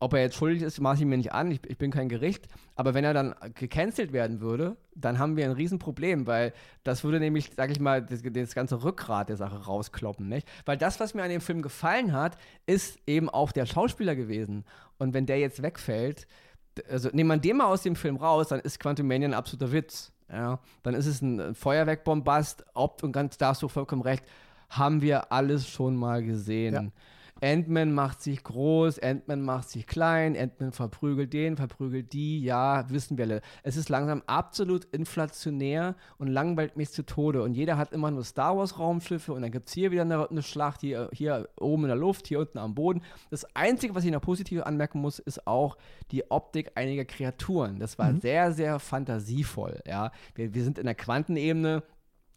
ob 0.00 0.14
er 0.14 0.22
jetzt 0.22 0.36
schuldig 0.36 0.62
ist, 0.62 0.80
mache 0.80 0.96
ich 0.96 1.04
mir 1.04 1.18
nicht 1.18 1.32
an. 1.32 1.50
Ich, 1.50 1.60
ich, 1.68 1.76
bin 1.76 1.90
kein 1.90 2.08
Gericht. 2.08 2.48
Aber 2.74 2.94
wenn 2.94 3.04
er 3.04 3.12
dann 3.12 3.34
gecancelt 3.54 4.12
werden 4.12 4.40
würde, 4.40 4.78
dann 4.94 5.18
haben 5.18 5.36
wir 5.36 5.44
ein 5.44 5.52
Riesenproblem, 5.52 6.26
weil 6.26 6.54
das 6.84 7.04
würde 7.04 7.20
nämlich, 7.20 7.50
sag 7.54 7.70
ich 7.70 7.80
mal, 7.80 8.02
das, 8.02 8.22
das, 8.22 8.54
ganze 8.54 8.82
Rückgrat 8.82 9.28
der 9.28 9.36
Sache 9.36 9.64
rauskloppen, 9.66 10.26
nicht? 10.26 10.48
Weil 10.64 10.78
das, 10.78 11.00
was 11.00 11.12
mir 11.12 11.22
an 11.22 11.28
dem 11.28 11.42
Film 11.42 11.60
gefallen 11.60 12.12
hat, 12.12 12.38
ist 12.66 12.98
eben 13.06 13.28
auch 13.28 13.52
der 13.52 13.66
Schauspieler 13.66 14.16
gewesen. 14.16 14.64
Und 14.96 15.12
wenn 15.12 15.26
der 15.26 15.38
jetzt 15.38 15.62
wegfällt, 15.62 16.26
also 16.88 17.10
nehmen 17.12 17.28
wir 17.28 17.36
den 17.36 17.58
mal 17.58 17.66
aus 17.66 17.82
dem 17.82 17.94
Film 17.94 18.16
raus, 18.16 18.48
dann 18.48 18.60
ist 18.60 18.80
Quantum 18.80 19.06
Mania 19.06 19.28
ein 19.28 19.34
absoluter 19.34 19.70
Witz. 19.70 20.12
Ja? 20.30 20.60
Dann 20.82 20.94
ist 20.94 21.06
es 21.06 21.20
ein 21.20 21.54
Feuerwerkbombast, 21.54 22.64
ob 22.72 23.02
und 23.02 23.12
ganz, 23.12 23.36
da 23.36 23.48
hast 23.48 23.62
du 23.62 23.68
vollkommen 23.68 24.02
recht, 24.02 24.24
haben 24.70 25.02
wir 25.02 25.30
alles 25.30 25.68
schon 25.68 25.94
mal 25.94 26.22
gesehen. 26.22 26.74
Ja. 26.74 26.84
Ant-Man 27.42 27.92
macht 27.92 28.22
sich 28.22 28.42
groß, 28.44 28.98
Ant-Man 28.98 29.42
macht 29.42 29.70
sich 29.70 29.86
klein, 29.86 30.36
Ant-Man 30.36 30.72
verprügelt 30.72 31.32
den, 31.32 31.56
verprügelt 31.56 32.12
die, 32.12 32.42
ja, 32.42 32.88
wissen 32.90 33.16
wir 33.16 33.24
alle. 33.24 33.40
Es 33.62 33.76
ist 33.76 33.88
langsam 33.88 34.22
absolut 34.26 34.84
inflationär 34.86 35.94
und 36.18 36.28
langweilt 36.28 36.76
mich 36.76 36.90
zu 36.90 37.04
Tode. 37.04 37.42
Und 37.42 37.54
jeder 37.54 37.76
hat 37.76 37.92
immer 37.92 38.10
nur 38.10 38.24
Star 38.24 38.56
Wars-Raumschiffe 38.56 39.32
und 39.32 39.42
dann 39.42 39.52
gibt 39.52 39.68
es 39.68 39.74
hier 39.74 39.90
wieder 39.90 40.02
eine, 40.02 40.30
eine, 40.30 40.42
Schlacht, 40.42 40.80
hier, 40.80 41.08
hier 41.12 41.48
oben 41.58 41.84
in 41.84 41.88
der 41.88 41.96
Luft, 41.96 42.26
hier 42.26 42.40
unten 42.40 42.58
am 42.58 42.74
Boden. 42.74 43.02
Das 43.30 43.44
Einzige, 43.54 43.94
was 43.94 44.04
ich 44.04 44.10
noch 44.10 44.20
positiv 44.20 44.62
anmerken 44.62 45.00
muss, 45.00 45.18
ist 45.18 45.46
auch 45.46 45.76
die 46.10 46.30
Optik 46.30 46.72
einiger 46.74 47.04
Kreaturen. 47.04 47.78
Das 47.78 47.98
war 47.98 48.12
mhm. 48.12 48.20
sehr, 48.20 48.52
sehr 48.52 48.78
fantasievoll, 48.78 49.80
ja. 49.86 50.12
Wir, 50.34 50.54
wir 50.54 50.64
sind 50.64 50.78
in 50.78 50.86
der 50.86 50.94
Quantenebene, 50.94 51.82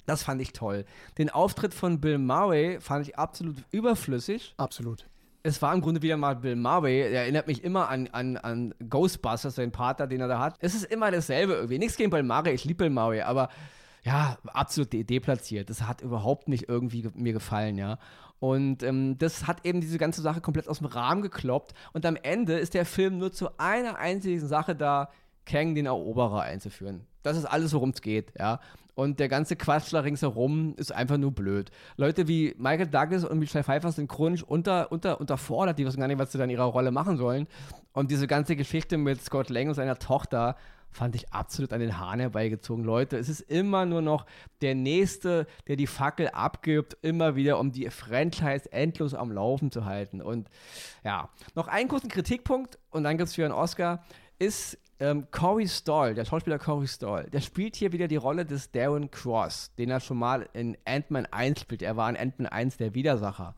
das 0.05 0.23
fand 0.23 0.41
ich 0.41 0.53
toll. 0.53 0.85
Den 1.17 1.29
Auftritt 1.29 1.73
von 1.73 2.01
Bill 2.01 2.17
Murray 2.17 2.79
fand 2.79 3.07
ich 3.07 3.17
absolut 3.17 3.57
überflüssig. 3.71 4.53
Absolut. 4.57 5.07
Es 5.43 5.61
war 5.61 5.73
im 5.73 5.81
Grunde 5.81 6.01
wieder 6.01 6.15
mal 6.15 6.37
Bill 6.37 6.55
Murray. 6.55 7.01
Er 7.01 7.23
erinnert 7.23 7.47
mich 7.47 7.63
immer 7.63 7.89
an, 7.89 8.07
an, 8.07 8.37
an 8.37 8.73
Ghostbusters, 8.89 9.55
seinen 9.55 9.71
Pater, 9.71 10.07
den 10.07 10.21
er 10.21 10.27
da 10.27 10.39
hat. 10.39 10.55
Es 10.59 10.73
ist 10.73 10.85
immer 10.85 11.11
dasselbe 11.11 11.53
irgendwie. 11.53 11.79
Nichts 11.79 11.97
gegen 11.97 12.09
Bill 12.09 12.23
Murray, 12.23 12.53
ich 12.53 12.63
liebe 12.63 12.85
Bill 12.85 12.89
Murray, 12.89 13.21
aber 13.21 13.49
ja, 14.03 14.37
absolut 14.45 14.91
de 14.93 15.03
deplatziert. 15.03 15.69
Das 15.69 15.83
hat 15.83 16.01
überhaupt 16.01 16.47
nicht 16.47 16.67
irgendwie 16.67 17.03
ge 17.03 17.11
mir 17.15 17.33
gefallen, 17.33 17.77
ja. 17.77 17.97
Und 18.39 18.83
ähm, 18.83 19.17
das 19.17 19.47
hat 19.47 19.65
eben 19.65 19.79
diese 19.79 19.97
ganze 19.97 20.21
Sache 20.21 20.41
komplett 20.41 20.67
aus 20.67 20.79
dem 20.79 20.87
Rahmen 20.87 21.21
gekloppt. 21.21 21.73
Und 21.93 22.05
am 22.05 22.17
Ende 22.17 22.59
ist 22.59 22.73
der 22.73 22.85
Film 22.85 23.17
nur 23.17 23.31
zu 23.31 23.57
einer 23.57 23.97
einzigen 23.97 24.45
Sache 24.45 24.75
da, 24.75 25.09
Kang 25.45 25.75
den 25.75 25.85
Eroberer 25.85 26.41
einzuführen. 26.41 27.05
Das 27.23 27.38
ist 27.38 27.45
alles, 27.45 27.73
worum 27.73 27.89
es 27.89 28.01
geht, 28.01 28.31
ja. 28.38 28.59
Und 28.95 29.19
der 29.19 29.27
ganze 29.27 29.55
Quatsch 29.55 29.91
da 29.91 30.01
ringsherum 30.01 30.75
ist 30.77 30.91
einfach 30.91 31.17
nur 31.17 31.31
blöd. 31.31 31.71
Leute 31.97 32.27
wie 32.27 32.53
Michael 32.57 32.88
Douglas 32.88 33.25
und 33.25 33.39
Michelle 33.39 33.63
Pfeiffer 33.63 33.91
sind 33.91 34.07
chronisch 34.07 34.43
unter, 34.43 34.91
unter, 34.91 35.19
unterfordert, 35.19 35.79
die 35.79 35.86
wissen 35.86 35.99
gar 35.99 36.07
nicht, 36.07 36.19
was 36.19 36.31
sie 36.31 36.38
dann 36.38 36.49
in 36.49 36.57
ihrer 36.57 36.65
Rolle 36.65 36.91
machen 36.91 37.17
sollen. 37.17 37.47
Und 37.93 38.12
diese 38.12 38.27
ganze 38.27 38.55
Geschichte 38.55 38.97
mit 38.97 39.23
Scott 39.23 39.49
Lang 39.49 39.67
und 39.67 39.73
seiner 39.73 39.97
Tochter 39.97 40.55
fand 40.93 41.15
ich 41.15 41.33
absolut 41.33 41.73
an 41.73 41.79
den 41.79 41.97
Haaren 41.99 42.19
herbeigezogen. 42.19 42.83
Leute, 42.83 43.17
es 43.17 43.27
ist 43.27 43.41
immer 43.41 43.86
nur 43.86 44.01
noch 44.01 44.25
der 44.62 44.75
Nächste, 44.75 45.47
der 45.67 45.75
die 45.75 45.88
Fackel 45.88 46.29
abgibt, 46.29 46.97
immer 47.01 47.36
wieder, 47.36 47.59
um 47.59 47.71
die 47.71 47.89
Franchise 47.89 48.71
endlos 48.71 49.15
am 49.15 49.31
Laufen 49.31 49.71
zu 49.71 49.86
halten. 49.86 50.21
Und 50.21 50.49
ja, 51.03 51.29
noch 51.55 51.67
einen 51.67 51.89
kurzen 51.89 52.09
Kritikpunkt 52.09 52.77
und 52.91 53.03
dann 53.03 53.17
gibt 53.17 53.29
es 53.29 53.36
für 53.36 53.43
einen 53.43 53.53
Oscar, 53.53 54.03
ist 54.43 54.77
ähm, 54.99 55.27
Corey 55.32 55.67
Stoll, 55.67 56.15
der 56.15 56.25
Schauspieler 56.25 56.60
Corey 56.60 56.88
Stoll, 56.88 57.29
der 57.32 57.39
spielt 57.39 57.77
hier 57.77 57.93
wieder 57.93 58.10
die 58.10 58.17
Rolle 58.17 58.45
des 58.45 58.71
Darren 58.71 59.10
Cross, 59.10 59.73
den 59.77 59.89
er 59.89 60.01
schon 60.01 60.17
mal 60.17 60.49
in 60.53 60.77
Ant-Man 60.86 61.25
1 61.27 61.62
spielt. 61.62 61.82
Er 61.82 61.95
war 61.95 62.10
in 62.10 62.17
Ant-Man 62.17 62.47
1 62.47 62.77
der 62.77 62.93
Widersacher. 62.93 63.56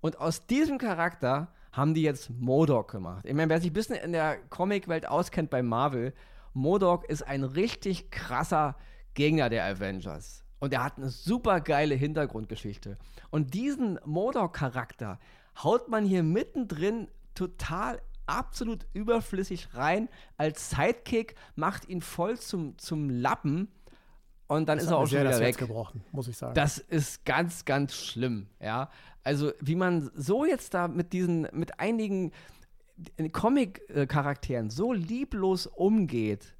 Und 0.00 0.18
aus 0.18 0.46
diesem 0.46 0.78
Charakter 0.78 1.48
haben 1.72 1.94
die 1.94 2.02
jetzt 2.02 2.30
Modok 2.30 2.90
gemacht. 2.90 3.24
Ich 3.26 3.34
meine, 3.34 3.48
wer 3.48 3.60
sich 3.60 3.70
ein 3.70 3.74
bisschen 3.74 3.94
in 3.96 4.12
der 4.12 4.38
Comicwelt 4.50 5.06
auskennt 5.06 5.50
bei 5.50 5.62
Marvel, 5.62 6.12
Modok 6.52 7.08
ist 7.08 7.22
ein 7.22 7.44
richtig 7.44 8.10
krasser 8.10 8.76
Gegner 9.14 9.48
der 9.48 9.64
Avengers. 9.66 10.44
Und 10.58 10.72
er 10.72 10.82
hat 10.82 10.96
eine 10.96 11.10
super 11.10 11.60
geile 11.60 11.94
Hintergrundgeschichte. 11.94 12.98
Und 13.30 13.54
diesen 13.54 14.00
Modok-Charakter 14.04 15.20
haut 15.62 15.88
man 15.88 16.04
hier 16.04 16.24
mittendrin 16.24 17.08
total 17.34 18.00
absolut 18.28 18.86
überflüssig 18.92 19.74
rein 19.74 20.08
als 20.36 20.70
Sidekick, 20.70 21.34
macht 21.56 21.88
ihn 21.88 22.00
voll 22.00 22.38
zum, 22.38 22.78
zum 22.78 23.10
Lappen 23.10 23.68
und 24.48 24.68
dann 24.68 24.78
das 24.78 24.86
ist 24.86 24.90
er 24.90 24.98
auch 24.98 25.06
schon 25.06 25.20
wieder 25.20 25.38
weg. 25.40 25.58
gebrochen, 25.58 26.02
muss 26.10 26.26
ich 26.26 26.36
sagen. 26.36 26.54
Das 26.54 26.78
ist 26.78 27.24
ganz, 27.24 27.64
ganz 27.64 27.94
schlimm, 27.94 28.48
ja. 28.60 28.90
Also 29.22 29.52
wie 29.60 29.74
man 29.74 30.10
so 30.14 30.46
jetzt 30.46 30.72
da 30.72 30.88
mit 30.88 31.12
diesen, 31.12 31.46
mit 31.52 31.78
einigen 31.78 32.32
Comic-Charakteren 33.32 34.70
so 34.70 34.92
lieblos 34.92 35.66
umgeht, 35.66 36.56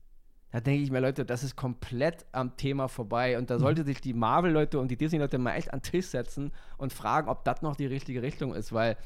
da 0.50 0.60
denke 0.60 0.82
ich 0.82 0.90
mir, 0.90 1.00
Leute, 1.00 1.24
das 1.24 1.42
ist 1.42 1.56
komplett 1.56 2.26
am 2.32 2.56
Thema 2.56 2.88
vorbei. 2.88 3.38
Und 3.38 3.50
da 3.50 3.56
mhm. 3.56 3.60
sollte 3.60 3.84
sich 3.84 4.00
die 4.00 4.14
Marvel-Leute 4.14 4.78
und 4.78 4.90
die 4.90 4.96
Disney-Leute 4.96 5.38
mal 5.38 5.54
echt 5.54 5.72
an 5.72 5.80
den 5.80 5.90
Tisch 5.90 6.06
setzen 6.06 6.52
und 6.78 6.92
fragen, 6.92 7.28
ob 7.28 7.44
das 7.44 7.62
noch 7.62 7.76
die 7.76 7.86
richtige 7.86 8.22
Richtung 8.22 8.54
ist, 8.54 8.72
weil 8.72 8.96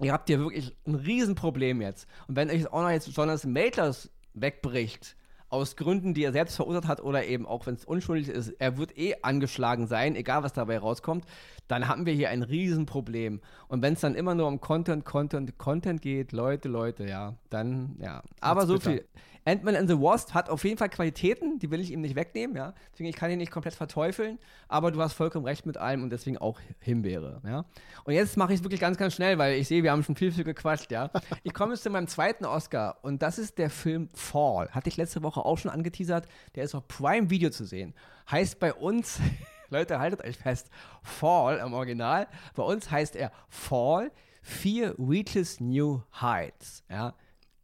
ihr 0.00 0.12
habt 0.12 0.28
hier 0.28 0.38
wirklich 0.38 0.76
ein 0.86 0.94
Riesenproblem 0.94 1.80
jetzt. 1.80 2.08
Und 2.28 2.36
wenn 2.36 2.50
euch 2.50 2.66
auch 2.72 2.82
noch 2.82 2.90
jetzt 2.90 3.08
Jonathan 3.08 3.52
Maitlas 3.52 4.10
wegbricht, 4.34 5.16
aus 5.54 5.76
Gründen, 5.76 6.14
die 6.14 6.24
er 6.24 6.32
selbst 6.32 6.56
verursacht 6.56 6.88
hat 6.88 7.00
oder 7.00 7.24
eben 7.26 7.46
auch 7.46 7.66
wenn 7.66 7.74
es 7.74 7.84
unschuldig 7.84 8.28
ist, 8.28 8.48
er 8.58 8.76
wird 8.76 8.98
eh 8.98 9.14
angeschlagen 9.22 9.86
sein, 9.86 10.16
egal 10.16 10.42
was 10.42 10.52
dabei 10.52 10.78
rauskommt, 10.78 11.24
dann 11.68 11.86
haben 11.86 12.06
wir 12.06 12.12
hier 12.12 12.30
ein 12.30 12.42
Riesenproblem. 12.42 13.40
Und 13.68 13.80
wenn 13.80 13.94
es 13.94 14.00
dann 14.00 14.16
immer 14.16 14.34
nur 14.34 14.48
um 14.48 14.60
Content, 14.60 15.04
Content, 15.04 15.56
Content 15.56 16.02
geht, 16.02 16.32
Leute, 16.32 16.68
Leute, 16.68 17.06
ja, 17.06 17.34
dann, 17.50 17.96
ja. 18.00 18.22
Aber 18.40 18.66
so 18.66 18.80
viel. 18.80 19.04
Ant-Man 19.46 19.76
and 19.76 19.88
the 19.88 20.00
Wasp 20.00 20.32
hat 20.32 20.48
auf 20.48 20.64
jeden 20.64 20.78
Fall 20.78 20.88
Qualitäten, 20.88 21.58
die 21.58 21.70
will 21.70 21.80
ich 21.80 21.90
ihm 21.90 22.00
nicht 22.00 22.16
wegnehmen, 22.16 22.56
ja. 22.56 22.74
Deswegen, 22.92 23.10
ich 23.10 23.16
kann 23.16 23.30
ihn 23.30 23.38
nicht 23.38 23.50
komplett 23.50 23.74
verteufeln, 23.74 24.38
aber 24.68 24.90
du 24.90 25.00
hast 25.02 25.12
vollkommen 25.12 25.44
recht 25.44 25.66
mit 25.66 25.76
allem 25.76 26.02
und 26.02 26.10
deswegen 26.10 26.38
auch 26.38 26.60
Himbeere, 26.80 27.42
ja. 27.44 27.64
Und 28.04 28.14
jetzt 28.14 28.36
mache 28.36 28.52
ich 28.52 28.60
es 28.60 28.64
wirklich 28.64 28.80
ganz, 28.80 28.96
ganz 28.96 29.14
schnell, 29.14 29.36
weil 29.36 29.58
ich 29.58 29.68
sehe, 29.68 29.82
wir 29.82 29.92
haben 29.92 30.02
schon 30.02 30.16
viel, 30.16 30.32
viel 30.32 30.44
gequatscht, 30.44 30.90
ja. 30.90 31.10
Ich 31.42 31.52
komme 31.52 31.74
jetzt 31.74 31.82
zu 31.82 31.90
meinem 31.90 32.08
zweiten 32.08 32.46
Oscar 32.46 32.98
und 33.02 33.22
das 33.22 33.38
ist 33.38 33.58
der 33.58 33.70
Film 33.70 34.08
Fall. 34.14 34.70
Hatte 34.70 34.88
ich 34.88 34.96
letzte 34.96 35.22
Woche 35.22 35.44
auch 35.44 35.58
schon 35.58 35.70
angeteasert. 35.70 36.26
Der 36.54 36.64
ist 36.64 36.74
auf 36.74 36.88
Prime 36.88 37.28
Video 37.28 37.50
zu 37.50 37.64
sehen. 37.64 37.94
Heißt 38.30 38.58
bei 38.58 38.72
uns, 38.72 39.20
Leute, 39.68 39.98
haltet 39.98 40.24
euch 40.24 40.38
fest, 40.38 40.70
Fall 41.02 41.58
im 41.58 41.74
Original. 41.74 42.28
Bei 42.54 42.62
uns 42.62 42.90
heißt 42.90 43.16
er 43.16 43.30
Fall, 43.48 44.10
Fear 44.42 44.94
Reaches 44.98 45.60
New 45.60 46.02
Heights, 46.20 46.84
ja. 46.88 47.14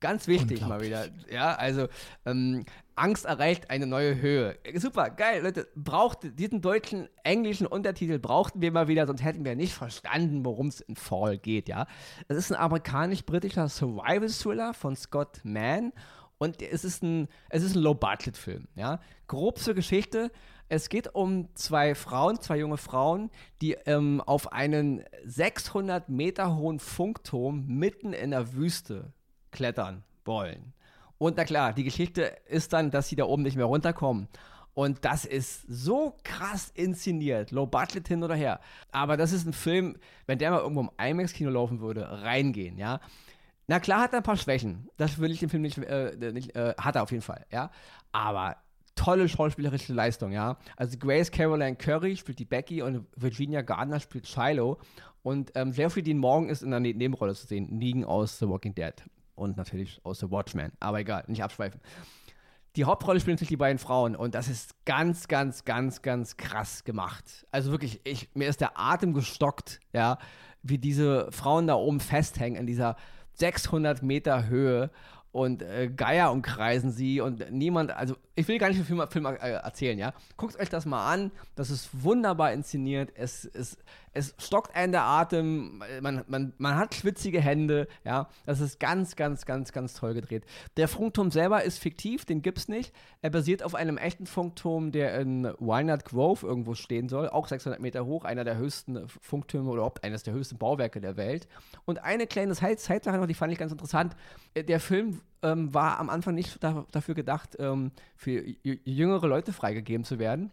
Ganz 0.00 0.26
wichtig 0.26 0.62
mal 0.62 0.80
wieder. 0.80 1.08
Ja, 1.30 1.54
also 1.54 1.86
ähm, 2.24 2.64
Angst 2.96 3.26
erreicht 3.26 3.68
eine 3.68 3.86
neue 3.86 4.18
Höhe. 4.18 4.58
Super, 4.76 5.10
geil, 5.10 5.42
Leute. 5.42 5.68
Braucht 5.76 6.38
diesen 6.38 6.62
deutschen, 6.62 7.08
englischen 7.22 7.66
Untertitel 7.66 8.18
brauchten 8.18 8.62
wir 8.62 8.72
mal 8.72 8.88
wieder, 8.88 9.06
sonst 9.06 9.22
hätten 9.22 9.44
wir 9.44 9.54
nicht 9.56 9.74
verstanden, 9.74 10.44
worum 10.44 10.68
es 10.68 10.80
in 10.80 10.96
Fall 10.96 11.36
geht, 11.36 11.68
ja. 11.68 11.86
Es 12.28 12.38
ist 12.38 12.50
ein 12.50 12.58
amerikanisch-britischer 12.58 13.68
Survival-Thriller 13.68 14.72
von 14.72 14.96
Scott 14.96 15.40
Mann 15.44 15.92
und 16.38 16.62
es 16.62 16.84
ist 16.84 17.02
ein, 17.02 17.28
es 17.50 17.62
ist 17.62 17.76
ein 17.76 17.82
Low-Budget-Film, 17.82 18.68
ja. 18.76 19.00
Grob 19.26 19.58
zur 19.58 19.74
Geschichte. 19.74 20.32
Es 20.70 20.88
geht 20.88 21.14
um 21.14 21.54
zwei 21.56 21.94
Frauen, 21.94 22.40
zwei 22.40 22.56
junge 22.58 22.78
Frauen, 22.78 23.30
die 23.60 23.72
ähm, 23.84 24.22
auf 24.22 24.52
einen 24.52 25.04
600 25.24 26.08
Meter 26.08 26.56
hohen 26.56 26.78
Funkturm 26.78 27.66
mitten 27.66 28.14
in 28.14 28.30
der 28.30 28.54
Wüste 28.54 29.12
klettern 29.50 30.04
wollen. 30.24 30.72
Und 31.18 31.36
na 31.36 31.44
klar, 31.44 31.74
die 31.74 31.84
Geschichte 31.84 32.34
ist 32.46 32.72
dann, 32.72 32.90
dass 32.90 33.08
sie 33.08 33.16
da 33.16 33.24
oben 33.24 33.42
nicht 33.42 33.56
mehr 33.56 33.66
runterkommen. 33.66 34.28
Und 34.72 35.04
das 35.04 35.24
ist 35.24 35.64
so 35.68 36.16
krass 36.24 36.70
inszeniert, 36.74 37.50
low 37.50 37.66
budget 37.66 38.08
hin 38.08 38.22
oder 38.22 38.34
her. 38.34 38.60
Aber 38.92 39.16
das 39.16 39.32
ist 39.32 39.46
ein 39.46 39.52
Film, 39.52 39.98
wenn 40.26 40.38
der 40.38 40.50
mal 40.50 40.60
irgendwo 40.60 40.80
im 40.80 40.90
IMAX-Kino 40.98 41.50
laufen 41.50 41.80
würde, 41.80 42.22
reingehen, 42.22 42.78
ja. 42.78 43.00
Na 43.66 43.80
klar 43.80 44.02
hat 44.02 44.12
er 44.12 44.20
ein 44.20 44.22
paar 44.22 44.36
Schwächen. 44.36 44.88
Das 44.96 45.18
will 45.18 45.30
ich 45.30 45.40
dem 45.40 45.50
Film 45.50 45.62
nicht, 45.62 45.78
äh, 45.78 46.32
nicht 46.32 46.56
äh, 46.56 46.74
hat 46.78 46.96
er 46.96 47.02
auf 47.02 47.10
jeden 47.10 47.22
Fall, 47.22 47.44
ja. 47.52 47.70
Aber 48.12 48.56
tolle 48.94 49.28
schauspielerische 49.28 49.92
Leistung, 49.92 50.32
ja. 50.32 50.56
Also 50.76 50.96
Grace 50.98 51.30
Caroline 51.30 51.76
Curry 51.76 52.16
spielt 52.16 52.38
die 52.38 52.44
Becky 52.44 52.82
und 52.82 53.06
Virginia 53.16 53.62
Gardner 53.62 54.00
spielt 54.00 54.26
Shiloh. 54.26 54.78
Und 55.22 55.52
ähm, 55.54 55.72
Jeffrey 55.72 56.02
Dean 56.02 56.16
Morgan 56.18 56.48
ist 56.48 56.62
in 56.62 56.70
der 56.70 56.80
ne-, 56.80 56.94
Nebenrolle 56.94 57.34
zu 57.34 57.46
sehen, 57.46 57.66
Negan 57.70 58.04
aus 58.04 58.38
The 58.38 58.48
Walking 58.48 58.74
Dead 58.74 58.94
und 59.40 59.56
natürlich 59.56 60.00
aus 60.04 60.20
The 60.20 60.30
Watchmen. 60.30 60.72
Aber 60.78 61.00
egal, 61.00 61.24
nicht 61.26 61.42
abschweifen. 61.42 61.80
Die 62.76 62.84
Hauptrolle 62.84 63.18
spielen 63.18 63.34
natürlich 63.34 63.48
die 63.48 63.56
beiden 63.56 63.78
Frauen 63.78 64.14
und 64.14 64.36
das 64.36 64.46
ist 64.46 64.84
ganz, 64.84 65.26
ganz, 65.26 65.64
ganz, 65.64 66.02
ganz 66.02 66.36
krass 66.36 66.84
gemacht. 66.84 67.46
Also 67.50 67.72
wirklich, 67.72 68.00
ich, 68.04 68.28
mir 68.34 68.48
ist 68.48 68.60
der 68.60 68.78
Atem 68.78 69.12
gestockt, 69.12 69.80
ja, 69.92 70.18
wie 70.62 70.78
diese 70.78 71.32
Frauen 71.32 71.66
da 71.66 71.74
oben 71.74 71.98
festhängen 71.98 72.60
in 72.60 72.66
dieser 72.66 72.96
600 73.34 74.02
Meter 74.02 74.46
Höhe 74.46 74.90
und 75.32 75.62
äh, 75.62 75.88
Geier 75.88 76.30
umkreisen 76.30 76.90
sie 76.90 77.20
und 77.20 77.50
niemand, 77.50 77.90
also 77.92 78.16
ich 78.34 78.46
will 78.46 78.58
gar 78.58 78.68
nicht 78.68 78.78
den 78.78 78.84
Film, 78.84 79.04
Film 79.08 79.26
äh, 79.26 79.52
erzählen, 79.52 79.98
ja. 79.98 80.12
Guckt 80.36 80.58
euch 80.58 80.68
das 80.68 80.86
mal 80.86 81.12
an, 81.12 81.30
das 81.56 81.70
ist 81.70 81.88
wunderbar 81.92 82.52
inszeniert, 82.52 83.12
es, 83.16 83.44
es, 83.46 83.78
es 84.12 84.34
stockt 84.38 84.74
einen 84.74 84.92
der 84.92 85.04
Atem, 85.04 85.82
man, 86.00 86.24
man, 86.26 86.52
man 86.58 86.76
hat 86.76 86.94
schwitzige 86.94 87.40
Hände, 87.40 87.86
ja. 88.04 88.28
Das 88.44 88.60
ist 88.60 88.80
ganz, 88.80 89.16
ganz, 89.16 89.46
ganz, 89.46 89.72
ganz 89.72 89.94
toll 89.94 90.14
gedreht. 90.14 90.44
Der 90.76 90.88
Funkturm 90.88 91.30
selber 91.30 91.62
ist 91.62 91.78
fiktiv, 91.78 92.24
den 92.24 92.42
gibt's 92.42 92.68
nicht. 92.68 92.92
Er 93.22 93.30
basiert 93.30 93.62
auf 93.62 93.74
einem 93.74 93.98
echten 93.98 94.26
Funkturm, 94.26 94.90
der 94.92 95.18
in 95.20 95.52
Walnut 95.58 96.04
Grove 96.04 96.46
irgendwo 96.46 96.74
stehen 96.74 97.08
soll, 97.08 97.28
auch 97.28 97.46
600 97.46 97.80
Meter 97.80 98.04
hoch, 98.04 98.24
einer 98.24 98.44
der 98.44 98.56
höchsten 98.56 99.08
Funktürme 99.08 99.70
oder 99.70 99.80
überhaupt 99.80 100.04
eines 100.04 100.22
der 100.22 100.34
höchsten 100.34 100.58
Bauwerke 100.58 101.00
der 101.00 101.16
Welt. 101.16 101.46
Und 101.84 102.02
eine 102.02 102.26
kleine 102.26 102.54
Zeitsache 102.54 103.16
noch, 103.16 103.26
die 103.26 103.34
fand 103.34 103.52
ich 103.52 103.58
ganz 103.58 103.72
interessant. 103.72 104.16
Der 104.56 104.80
Film 104.80 105.20
ähm, 105.42 105.72
war 105.72 105.98
am 105.98 106.10
Anfang 106.10 106.34
nicht 106.34 106.62
da, 106.62 106.84
dafür 106.90 107.14
gedacht, 107.14 107.56
ähm, 107.58 107.92
für 108.16 108.42
jüngere 108.62 109.26
Leute 109.26 109.52
freigegeben 109.52 110.04
zu 110.04 110.18
werden. 110.18 110.52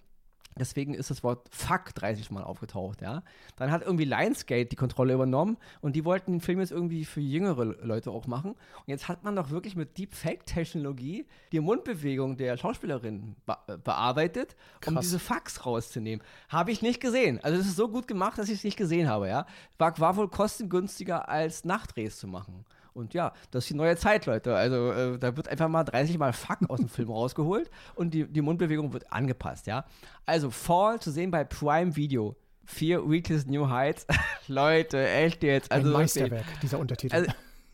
Deswegen 0.59 0.93
ist 0.93 1.09
das 1.09 1.23
Wort 1.23 1.47
Fuck 1.51 1.93
30 1.95 2.31
Mal 2.31 2.43
aufgetaucht, 2.43 3.01
ja. 3.01 3.23
Dann 3.55 3.71
hat 3.71 3.81
irgendwie 3.81 4.05
Lionsgate 4.05 4.65
die 4.69 4.75
Kontrolle 4.75 5.13
übernommen 5.13 5.57
und 5.81 5.95
die 5.95 6.05
wollten 6.05 6.33
den 6.33 6.41
Film 6.41 6.59
jetzt 6.59 6.71
irgendwie 6.71 7.05
für 7.05 7.21
jüngere 7.21 7.63
Leute 7.63 8.11
auch 8.11 8.27
machen. 8.27 8.51
Und 8.51 8.87
jetzt 8.87 9.07
hat 9.07 9.23
man 9.23 9.35
doch 9.35 9.49
wirklich 9.49 9.75
mit 9.75 9.97
Deepfake-Technologie 9.97 11.25
die 11.51 11.59
Mundbewegung 11.59 12.37
der 12.37 12.57
Schauspielerin 12.57 13.35
be 13.45 13.57
äh, 13.67 13.77
bearbeitet, 13.77 14.55
Krass. 14.81 14.93
um 14.93 14.99
diese 15.01 15.19
Fucks 15.19 15.65
rauszunehmen. 15.65 16.25
Habe 16.49 16.71
ich 16.71 16.81
nicht 16.81 16.99
gesehen. 16.99 17.39
Also 17.43 17.59
es 17.59 17.67
ist 17.67 17.75
so 17.75 17.87
gut 17.89 18.07
gemacht, 18.07 18.37
dass 18.37 18.49
ich 18.49 18.55
es 18.59 18.63
nicht 18.63 18.77
gesehen 18.77 19.07
habe, 19.07 19.27
ja. 19.27 19.45
War, 19.77 19.97
war 19.99 20.15
wohl 20.15 20.29
kostengünstiger 20.29 21.29
als 21.29 21.65
Nachdrehs 21.65 22.17
zu 22.17 22.27
machen. 22.27 22.65
Und 22.97 23.13
ja, 23.13 23.31
das 23.51 23.65
ist 23.65 23.69
die 23.69 23.75
neue 23.75 23.95
Zeit, 23.95 24.25
Leute. 24.25 24.55
Also 24.55 24.91
äh, 24.91 25.19
da 25.19 25.37
wird 25.37 25.47
einfach 25.47 25.67
mal 25.67 25.83
30 25.83 26.17
Mal 26.17 26.33
Fuck 26.33 26.67
aus 26.67 26.79
dem 26.79 26.89
Film 26.89 27.09
rausgeholt 27.11 27.69
und 27.93 28.13
die, 28.13 28.25
die 28.25 28.41
Mundbewegung 28.41 28.91
wird 28.91 29.13
angepasst, 29.13 29.67
ja. 29.67 29.85
Also 30.25 30.49
Fall 30.49 30.99
zu 30.99 31.11
sehen 31.11 31.29
bei 31.29 31.43
Prime 31.43 31.95
Video. 31.95 32.35
Fear 32.65 33.07
Reaches 33.07 33.45
New 33.45 33.69
Heights. 33.69 34.07
Leute, 34.47 35.07
echt 35.07 35.43
jetzt. 35.43 35.71
Also 35.71 35.87
Ein 35.87 35.93
Meisterwerk, 35.93 36.59
dieser 36.61 36.79
Untertitel. 36.79 37.15
Also, 37.15 37.31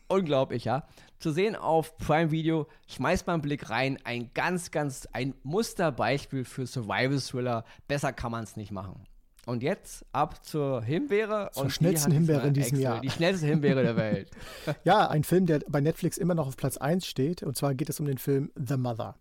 unglaublich, 0.08 0.66
ja. 0.66 0.86
Zu 1.18 1.32
sehen 1.32 1.56
auf 1.56 1.96
Prime 1.96 2.30
Video, 2.30 2.68
schmeißt 2.86 3.26
mal 3.26 3.32
einen 3.32 3.42
Blick 3.42 3.70
rein. 3.70 3.98
Ein 4.04 4.30
ganz, 4.34 4.70
ganz, 4.70 5.08
ein 5.12 5.34
Musterbeispiel 5.42 6.44
für 6.44 6.66
Survival 6.66 7.18
Thriller. 7.18 7.64
Besser 7.88 8.12
kann 8.12 8.30
man 8.30 8.44
es 8.44 8.56
nicht 8.56 8.70
machen. 8.70 9.04
Und 9.46 9.62
jetzt 9.62 10.04
ab 10.12 10.44
zur 10.44 10.82
Himbeere. 10.82 11.50
Zur 11.52 11.70
schnellsten 11.70 12.12
Himbeere 12.12 12.46
in 12.46 12.54
diesem 12.54 12.80
Jahr. 12.80 13.00
Die 13.00 13.10
schnellste 13.10 13.46
Himbeere 13.46 13.82
der 13.82 13.96
Welt. 13.96 14.30
ja, 14.84 15.08
ein 15.08 15.24
Film, 15.24 15.46
der 15.46 15.60
bei 15.68 15.80
Netflix 15.80 16.16
immer 16.16 16.34
noch 16.34 16.46
auf 16.46 16.56
Platz 16.56 16.76
1 16.76 17.06
steht. 17.06 17.42
Und 17.42 17.56
zwar 17.56 17.74
geht 17.74 17.88
es 17.88 18.00
um 18.00 18.06
den 18.06 18.18
Film 18.18 18.50
The 18.56 18.76
Mother. 18.76 19.16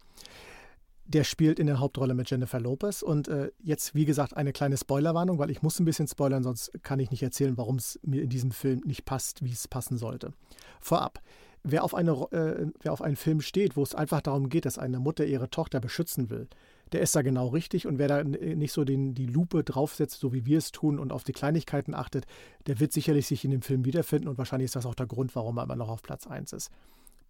Der 1.05 1.25
spielt 1.25 1.59
in 1.59 1.67
der 1.67 1.79
Hauptrolle 1.79 2.13
mit 2.13 2.29
Jennifer 2.29 2.59
Lopez. 2.59 3.01
Und 3.01 3.27
äh, 3.27 3.51
jetzt, 3.61 3.93
wie 3.93 4.05
gesagt, 4.05 4.37
eine 4.37 4.53
kleine 4.53 4.77
Spoilerwarnung, 4.77 5.37
weil 5.39 5.49
ich 5.49 5.61
muss 5.61 5.79
ein 5.79 5.85
bisschen 5.85 6.07
spoilern, 6.07 6.43
sonst 6.43 6.71
kann 6.83 6.99
ich 6.99 7.11
nicht 7.11 7.23
erzählen, 7.23 7.57
warum 7.57 7.75
es 7.75 7.99
mir 8.03 8.21
in 8.21 8.29
diesem 8.29 8.51
Film 8.51 8.81
nicht 8.85 9.03
passt, 9.03 9.43
wie 9.43 9.51
es 9.51 9.67
passen 9.67 9.97
sollte. 9.97 10.31
Vorab. 10.79 11.21
Wer 11.65 11.83
auf, 11.85 11.95
eine, 11.95 12.11
äh, 12.31 12.67
wer 12.81 12.91
auf 12.91 13.01
einen 13.01 13.15
Film 13.15 13.39
steht, 13.39 13.77
wo 13.77 13.83
es 13.83 13.95
einfach 13.95 14.19
darum 14.21 14.49
geht, 14.49 14.65
dass 14.65 14.77
eine 14.77 14.99
Mutter 14.99 15.25
ihre 15.25 15.49
Tochter 15.49 15.79
beschützen 15.79 16.29
will, 16.29 16.47
der 16.91 17.01
ist 17.01 17.15
da 17.15 17.21
genau 17.21 17.47
richtig. 17.47 17.87
Und 17.87 17.97
wer 17.97 18.07
da 18.07 18.23
nicht 18.23 18.73
so 18.73 18.83
den, 18.83 19.15
die 19.15 19.25
Lupe 19.25 19.63
draufsetzt, 19.63 20.19
so 20.19 20.33
wie 20.33 20.45
wir 20.45 20.57
es 20.57 20.71
tun 20.71 20.99
und 20.99 21.11
auf 21.11 21.23
die 21.23 21.33
Kleinigkeiten 21.33 21.93
achtet, 21.93 22.25
der 22.67 22.79
wird 22.79 22.93
sicherlich 22.93 23.27
sich 23.27 23.43
in 23.45 23.51
dem 23.51 23.61
Film 23.61 23.85
wiederfinden 23.85 24.27
und 24.27 24.37
wahrscheinlich 24.37 24.65
ist 24.65 24.75
das 24.75 24.85
auch 24.85 24.95
der 24.95 25.07
Grund, 25.07 25.35
warum 25.35 25.57
er 25.57 25.63
immer 25.63 25.75
noch 25.75 25.89
auf 25.89 26.03
Platz 26.03 26.27
1 26.27 26.53
ist. 26.53 26.71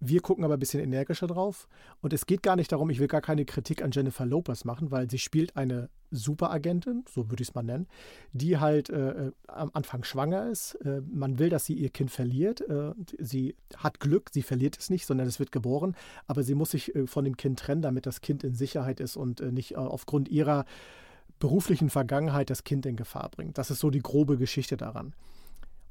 Wir 0.06 0.20
gucken 0.20 0.44
aber 0.44 0.56
ein 0.56 0.60
bisschen 0.60 0.84
energischer 0.84 1.28
drauf. 1.28 1.70
Und 2.02 2.12
es 2.12 2.26
geht 2.26 2.44
gar 2.44 2.58
nicht 2.58 2.72
darum, 2.74 2.90
ich 2.90 3.00
will 3.00 3.08
gar 3.08 3.22
keine 3.22 3.46
Kritik 3.46 3.82
an 3.82 3.92
Jennifer 3.92 4.26
Lopez 4.26 4.66
machen, 4.66 4.92
weil 4.92 5.10
sie 5.10 5.18
spielt 5.18 5.56
eine 5.56 5.90
Superagentin, 6.12 7.06
so 7.10 7.30
würde 7.30 7.42
ich 7.42 7.50
es 7.50 7.56
mal 7.56 7.64
nennen, 7.64 7.88
die 8.34 8.58
halt 8.58 8.90
äh, 8.90 9.28
äh, 9.28 9.32
am 9.48 9.72
Anfang 9.74 10.04
schwanger 10.04 10.50
ist. 10.50 10.76
Äh, 10.76 11.02
man 11.10 11.40
will, 11.40 11.50
dass 11.50 11.66
sie 11.66 11.76
ihr 11.76 11.90
Kind 11.90 12.12
verliert. 12.12 12.60
Äh, 12.62 12.92
sie 13.18 13.56
hat 13.78 14.02
Glück, 14.02 14.30
sie 14.34 14.42
verliert 14.42 14.78
es 14.78 14.90
nicht, 14.90 15.06
sondern 15.06 15.26
es 15.26 15.40
wird 15.40 15.54
geboren. 15.54 15.96
Aber 16.28 16.44
sie 16.44 16.54
muss 16.54 16.72
sich 16.72 16.94
äh, 16.94 17.08
von 17.08 17.24
dem 17.24 17.38
Kind 17.38 17.60
trennen, 17.60 17.82
damit 17.82 18.06
das 18.06 18.20
Kind 18.20 18.44
in 18.44 18.56
Sicherheit 18.56 19.00
ist 19.00 19.16
und 19.16 19.40
äh, 19.40 19.54
nicht 19.54 19.78
aufgrund 19.78 20.28
ihrer 20.28 20.66
beruflichen 21.40 21.90
Vergangenheit 21.90 22.50
das 22.50 22.66
Kind 22.66 22.86
in 22.86 22.98
Gefahr 22.98 23.30
bringt. 23.30 23.58
Das 23.58 23.72
ist 23.72 23.80
so 23.80 23.90
die 23.90 24.02
grobe 24.02 24.38
Geschichte 24.38 24.76
daran. 24.76 25.16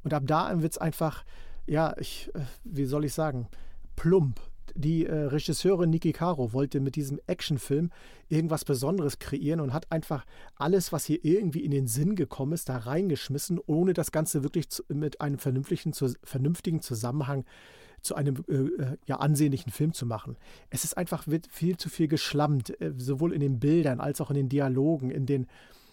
Und 0.05 0.13
ab 0.13 0.25
da 0.27 0.61
wird 0.61 0.73
es 0.73 0.79
einfach, 0.79 1.25
ja, 1.67 1.97
ich, 1.99 2.31
wie 2.65 2.85
soll 2.85 3.07
ich 3.07 3.15
sagen, 3.15 3.49
plump. 3.97 4.41
Die 4.75 5.05
äh, 5.05 5.15
Regisseurin 5.15 5.91
Niki 5.91 6.13
Caro 6.13 6.53
wollte 6.53 6.81
mit 6.81 6.97
diesem 6.97 7.21
Actionfilm 7.27 7.91
irgendwas 8.29 8.65
Besonderes 8.65 9.19
kreieren 9.19 9.61
und 9.61 9.73
hat 9.73 9.91
einfach 9.93 10.25
alles, 10.57 10.93
was 10.93 11.09
ihr 11.09 11.23
irgendwie 11.25 11.65
in 11.65 11.71
den 11.71 11.87
Sinn 11.87 12.17
gekommen 12.17 12.53
ist, 12.53 12.69
da 12.69 12.79
reingeschmissen, 12.79 13.61
ohne 13.67 13.93
das 13.93 14.13
Ganze 14.13 14.43
wirklich 14.43 14.71
zu, 14.71 14.83
mit 14.89 15.21
einem 15.21 15.39
vernünftigen, 15.39 15.93
zu, 15.93 16.15
vernünftigen 16.25 16.81
Zusammenhang 16.81 17.45
zu 18.01 18.15
einem 18.15 18.45
äh, 18.49 18.55
äh 18.55 18.97
ja, 19.07 19.17
ansehnlichen 19.17 19.71
Film 19.71 19.93
zu 19.93 20.07
machen. 20.07 20.37
Es 20.71 20.85
ist 20.85 20.97
einfach 20.97 21.27
viel 21.51 21.77
zu 21.77 21.89
viel 21.89 22.09
geschlammt, 22.09 22.81
äh, 22.81 22.93
sowohl 22.97 23.33
in 23.33 23.41
den 23.41 23.61
Bildern 23.61 24.01
als 24.01 24.21
auch 24.21 24.31
in 24.31 24.37
den 24.37 24.49
Dialogen, 24.49 25.11
in 25.11 25.27
den 25.27 25.47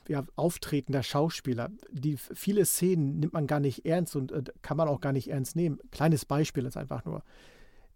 ja, 0.07 0.25
Auftreten 0.35 0.91
der 0.91 1.03
Schauspieler. 1.03 1.69
Die 1.91 2.17
viele 2.17 2.65
Szenen 2.65 3.19
nimmt 3.19 3.33
man 3.33 3.45
gar 3.45 3.59
nicht 3.59 3.85
ernst 3.85 4.15
und 4.15 4.31
äh, 4.31 4.43
kann 4.61 4.77
man 4.77 4.87
auch 4.87 5.01
gar 5.01 5.13
nicht 5.13 5.29
ernst 5.29 5.55
nehmen. 5.55 5.79
Kleines 5.91 6.25
Beispiel 6.25 6.65
ist 6.65 6.77
einfach 6.77 7.05
nur 7.05 7.23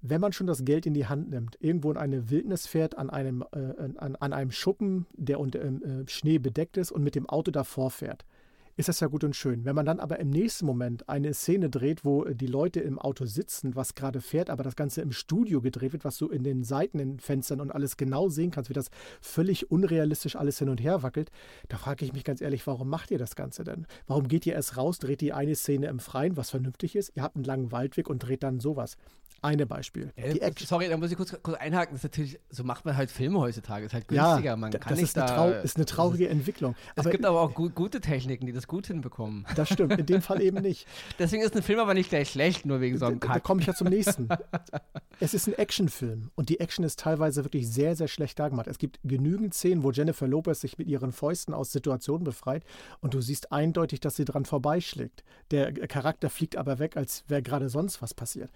wenn 0.03 0.19
man 0.19 0.33
schon 0.33 0.47
das 0.47 0.65
Geld 0.65 0.85
in 0.85 0.93
die 0.93 1.07
Hand 1.07 1.29
nimmt, 1.29 1.57
irgendwo 1.61 1.89
in 1.89 1.97
eine 1.97 2.29
Wildnis 2.29 2.67
fährt, 2.67 2.97
an 2.97 3.09
einem, 3.09 3.43
äh, 3.53 3.73
an, 3.97 4.17
an, 4.17 4.33
einem 4.33 4.51
Schuppen, 4.51 5.07
der 5.13 5.39
unter 5.39 5.63
äh, 5.63 5.71
Schnee 6.07 6.39
bedeckt 6.39 6.75
ist 6.75 6.91
und 6.91 7.03
mit 7.03 7.15
dem 7.15 7.27
Auto 7.27 7.51
davor 7.51 7.89
fährt, 7.89 8.25
ist 8.75 8.89
das 8.89 8.99
ja 8.99 9.07
gut 9.07 9.23
und 9.23 9.35
schön. 9.35 9.63
Wenn 9.63 9.75
man 9.75 9.85
dann 9.85 10.01
aber 10.01 10.19
im 10.19 10.29
nächsten 10.29 10.65
Moment 10.65 11.07
eine 11.07 11.33
Szene 11.33 11.69
dreht, 11.69 12.03
wo 12.03 12.25
die 12.25 12.47
Leute 12.47 12.81
im 12.81 12.99
Auto 12.99 13.25
sitzen, 13.25 13.75
was 13.75 13.95
gerade 13.95 14.19
fährt, 14.19 14.49
aber 14.49 14.63
das 14.63 14.75
Ganze 14.75 15.01
im 15.01 15.13
Studio 15.13 15.61
gedreht 15.61 15.93
wird, 15.93 16.03
was 16.03 16.17
du 16.17 16.27
in 16.27 16.43
den 16.43 16.63
Seiten, 16.63 16.99
in 16.99 17.11
den 17.11 17.19
Fenstern 17.19 17.61
und 17.61 17.71
alles 17.71 17.95
genau 17.95 18.27
sehen 18.27 18.51
kannst, 18.51 18.69
wie 18.69 18.73
das 18.73 18.89
völlig 19.21 19.71
unrealistisch 19.71 20.35
alles 20.35 20.59
hin 20.59 20.69
und 20.69 20.81
her 20.81 21.01
wackelt, 21.01 21.31
da 21.69 21.77
frage 21.77 22.03
ich 22.03 22.11
mich 22.11 22.25
ganz 22.25 22.41
ehrlich, 22.41 22.67
warum 22.67 22.89
macht 22.89 23.11
ihr 23.11 23.19
das 23.19 23.35
Ganze 23.35 23.63
denn? 23.63 23.85
Warum 24.07 24.27
geht 24.27 24.45
ihr 24.45 24.53
erst 24.53 24.75
raus, 24.75 24.99
dreht 24.99 25.21
die 25.21 25.31
eine 25.31 25.55
Szene 25.55 25.87
im 25.87 25.99
Freien, 25.99 26.35
was 26.35 26.49
vernünftig 26.49 26.95
ist? 26.95 27.15
Ihr 27.15 27.23
habt 27.23 27.35
einen 27.35 27.45
langen 27.45 27.71
Waldweg 27.71 28.09
und 28.09 28.19
dreht 28.19 28.43
dann 28.43 28.59
sowas. 28.59 28.97
Eine 29.43 29.65
Beispiel. 29.65 30.13
Ja, 30.15 30.49
sorry, 30.57 30.87
da 30.87 30.95
muss 30.95 31.11
ich 31.11 31.17
kurz, 31.17 31.35
kurz, 31.43 31.57
einhaken. 31.57 31.95
Das 31.95 31.99
ist 31.99 32.11
natürlich, 32.11 32.39
so 32.49 32.63
macht 32.63 32.85
man 32.85 32.95
halt 32.95 33.11
Filme 33.11 33.39
heutzutage. 33.39 33.85
Ist 33.85 33.93
halt 33.93 34.07
günstiger. 34.07 34.41
Ja, 34.41 34.55
man 34.55 34.71
kann 34.71 34.81
das 34.87 34.97
nicht 34.97 35.09
ist, 35.09 35.17
eine 35.17 35.27
Trau 35.27 35.49
ist 35.49 35.75
eine 35.75 35.85
traurige 35.85 36.27
ist, 36.27 36.31
Entwicklung. 36.31 36.75
Es 36.95 37.09
gibt 37.09 37.25
aber 37.25 37.41
auch 37.41 37.53
gu 37.53 37.69
gute 37.69 37.99
Techniken, 37.99 38.45
die 38.45 38.53
das 38.53 38.67
gut 38.67 38.87
hinbekommen. 38.87 39.45
Das 39.57 39.67
stimmt, 39.67 39.99
in 39.99 40.05
dem 40.05 40.21
Fall 40.21 40.41
eben 40.41 40.61
nicht. 40.61 40.87
Deswegen 41.19 41.43
ist 41.43 41.53
ein 41.57 41.61
Film 41.61 41.79
aber 41.79 41.93
nicht 41.93 42.09
gleich 42.09 42.29
schlecht, 42.29 42.65
nur 42.65 42.79
wegen 42.79 42.97
so 42.97 43.05
einem 43.05 43.19
Kack. 43.19 43.33
Da 43.33 43.39
komme 43.41 43.59
ich 43.59 43.67
ja 43.67 43.73
zum 43.73 43.89
nächsten. 43.89 44.29
es 45.19 45.33
ist 45.33 45.47
ein 45.47 45.55
Actionfilm 45.55 46.31
und 46.35 46.47
die 46.47 46.61
Action 46.61 46.85
ist 46.85 47.01
teilweise 47.01 47.43
wirklich 47.43 47.69
sehr, 47.69 47.97
sehr 47.97 48.07
schlecht 48.07 48.39
dargemacht. 48.39 48.67
Es 48.67 48.77
gibt 48.77 49.01
genügend 49.03 49.53
Szenen, 49.53 49.83
wo 49.83 49.91
Jennifer 49.91 50.25
Lopez 50.25 50.61
sich 50.61 50.77
mit 50.77 50.87
ihren 50.87 51.11
Fäusten 51.11 51.53
aus 51.53 51.73
Situationen 51.73 52.23
befreit 52.23 52.63
und 53.01 53.13
du 53.13 53.19
siehst 53.19 53.51
eindeutig, 53.51 53.99
dass 53.99 54.15
sie 54.15 54.23
dran 54.23 54.45
vorbeischlägt. 54.45 55.25
Der 55.51 55.73
Charakter 55.73 56.29
fliegt 56.29 56.55
aber 56.55 56.79
weg, 56.79 56.95
als 56.95 57.25
wäre 57.27 57.43
gerade 57.43 57.67
sonst 57.67 58.01
was 58.01 58.13
passiert 58.13 58.49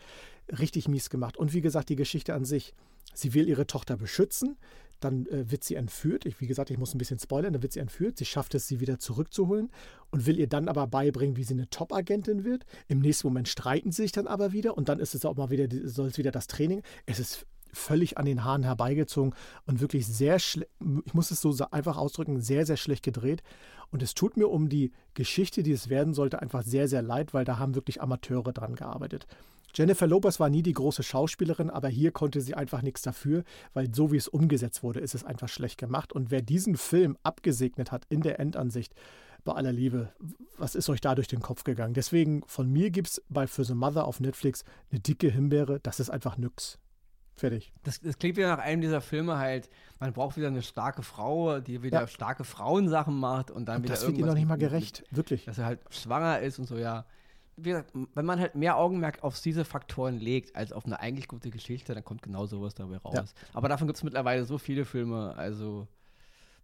richtig 0.50 0.88
mies 0.88 1.10
gemacht. 1.10 1.38
Und 1.38 1.54
wie 1.54 1.62
gesagt, 1.62 1.90
die 1.90 1.96
Geschichte 1.96 2.34
an 2.34 2.46
sich. 2.46 2.74
Sie 3.14 3.34
will 3.34 3.48
ihre 3.48 3.66
Tochter 3.66 3.98
beschützen, 3.98 4.58
dann 5.00 5.26
äh, 5.28 5.50
wird 5.50 5.64
sie 5.64 5.76
entführt. 5.76 6.26
Ich, 6.26 6.40
wie 6.42 6.48
gesagt, 6.48 6.70
ich 6.70 6.78
muss 6.78 6.94
ein 6.94 6.98
bisschen 6.98 7.20
spoilern, 7.20 7.54
dann 7.54 7.62
wird 7.62 7.74
sie 7.74 7.80
entführt. 7.80 8.18
Sie 8.18 8.26
schafft 8.26 8.54
es, 8.56 8.68
sie 8.68 8.80
wieder 8.80 9.00
zurückzuholen 9.00 9.70
und 10.12 10.26
will 10.26 10.40
ihr 10.40 10.48
dann 10.48 10.68
aber 10.68 10.88
beibringen, 10.88 11.38
wie 11.38 11.44
sie 11.44 11.54
eine 11.54 11.70
Top-Agentin 11.70 12.44
wird. 12.44 12.66
Im 12.88 13.00
nächsten 13.00 13.28
Moment 13.28 13.48
streiten 13.48 13.92
sie 13.92 14.04
sich 14.04 14.12
dann 14.12 14.28
aber 14.28 14.52
wieder 14.52 14.78
und 14.78 14.90
dann 14.90 15.00
ist 15.00 15.16
es 15.16 15.26
auch 15.26 15.36
mal 15.36 15.50
wieder, 15.50 15.68
soll 15.86 16.08
es 16.08 16.18
wieder 16.18 16.32
das 16.32 16.48
Training. 16.48 16.84
Es 17.06 17.20
ist 17.20 17.46
völlig 17.74 18.18
an 18.18 18.26
den 18.26 18.44
Haaren 18.44 18.64
herbeigezogen 18.64 19.34
und 19.66 19.82
wirklich 19.82 20.08
sehr 20.08 20.38
ich 20.38 21.14
muss 21.14 21.32
es 21.32 21.42
so 21.42 21.54
einfach 21.72 21.98
ausdrücken, 21.98 22.42
sehr, 22.42 22.66
sehr 22.66 22.78
schlecht 22.78 23.04
gedreht. 23.04 23.44
Und 23.90 24.04
es 24.04 24.14
tut 24.14 24.36
mir 24.36 24.48
um 24.48 24.68
die 24.68 24.92
Geschichte, 25.14 25.64
die 25.64 25.72
es 25.72 25.90
werden 25.90 26.14
sollte, 26.14 26.42
einfach 26.42 26.64
sehr, 26.64 26.88
sehr 26.88 27.02
leid, 27.02 27.34
weil 27.34 27.46
da 27.46 27.58
haben 27.58 27.76
wirklich 27.76 28.02
Amateure 28.02 28.52
dran 28.52 28.76
gearbeitet. 28.76 29.28
Jennifer 29.73 30.08
Lopez 30.08 30.39
war 30.39 30.49
nie 30.49 30.63
die 30.63 30.73
große 30.73 31.03
Schauspielerin, 31.03 31.69
aber 31.69 31.88
hier 31.88 32.12
konnte 32.12 32.41
sie 32.41 32.56
einfach 32.56 32.82
nichts 32.82 33.01
dafür, 33.01 33.43
weil 33.73 33.93
so 33.93 34.12
wie 34.12 34.17
es 34.17 34.27
umgesetzt 34.27 34.82
wurde, 34.84 34.99
ist 34.99 35.15
es 35.15 35.23
einfach 35.23 35.49
schlecht 35.49 35.77
gemacht. 35.77 36.13
Und 36.13 36.32
wer 36.32 36.41
diesen 36.41 36.77
Film 36.77 37.17
abgesegnet 37.23 37.91
hat 37.91 38.06
in 38.10 38.21
der 38.21 38.39
Endansicht, 38.39 38.93
bei 39.43 39.53
aller 39.53 39.71
Liebe, 39.71 40.12
was 40.58 40.75
ist 40.75 40.89
euch 40.89 40.99
da 40.99 41.15
durch 41.15 41.30
den 41.30 41.41
Kopf 41.41 41.63
gegangen? 41.63 41.93
Deswegen 41.93 42.43
von 42.47 42.69
mir 42.69 42.89
gibt 42.91 43.08
es 43.08 43.23
bei 43.30 43.47
For 43.47 43.63
the 43.63 43.75
Mother 43.75 44.06
auf 44.06 44.19
Netflix 44.19 44.65
eine 44.91 44.99
dicke 44.99 45.32
Himbeere, 45.32 45.80
das 45.80 45.99
ist 45.99 46.10
einfach 46.10 46.38
nix. 46.38 46.80
Fertig. 47.36 47.71
Das, 47.84 48.01
das 48.01 48.17
klingt 48.17 48.36
wieder 48.36 48.47
nach 48.47 48.63
einem 48.63 48.82
dieser 48.82 48.99
Filme 48.99 49.38
halt, 49.38 49.69
man 49.99 50.12
braucht 50.12 50.38
wieder 50.38 50.47
eine 50.47 50.63
starke 50.63 51.03
Frau, 51.03 51.60
die 51.60 51.84
wieder 51.84 52.01
ja. 52.01 52.08
starke 52.08 52.43
Frauensachen 52.43 53.17
macht 53.17 53.51
und 53.51 53.67
dann 53.67 53.77
und 53.77 53.84
wieder 53.84 53.93
das 53.93 54.06
wird 54.06 54.17
ihr 54.17 54.25
noch 54.25 54.34
nicht 54.34 54.47
mal 54.47 54.58
gerecht, 54.58 55.03
wirklich. 55.12 55.45
Dass 55.45 55.60
er 55.60 55.65
halt 55.65 55.80
schwanger 55.91 56.39
ist 56.39 56.60
und 56.60 56.65
so, 56.65 56.77
ja 56.77 57.06
wie 57.58 57.70
gesagt, 57.70 57.91
wenn 58.13 58.26
man 58.26 58.39
halt 58.39 58.56
mehr 58.56 58.78
Augenmerk 58.78 59.24
auf 59.24 59.39
diese 59.41 59.65
Faktoren 59.65 60.20
legt, 60.20 60.56
als 60.56 60.72
auf 60.72 60.86
eine 60.86 61.00
eigentlich 61.00 61.28
gute 61.28 61.50
Geschichte, 61.50 61.93
dann 61.93 62.06
kommt 62.06 62.22
genau 62.22 62.46
sowas 62.46 62.76
dabei 62.76 62.98
raus. 62.98 63.15
Ja. 63.15 63.26
Aber 63.54 63.67
davon 63.67 63.88
gibt 63.88 63.98
es 63.98 64.04
mittlerweile 64.04 64.46
so 64.46 64.58
viele 64.58 64.86
Filme, 64.86 65.34
also. 65.36 65.88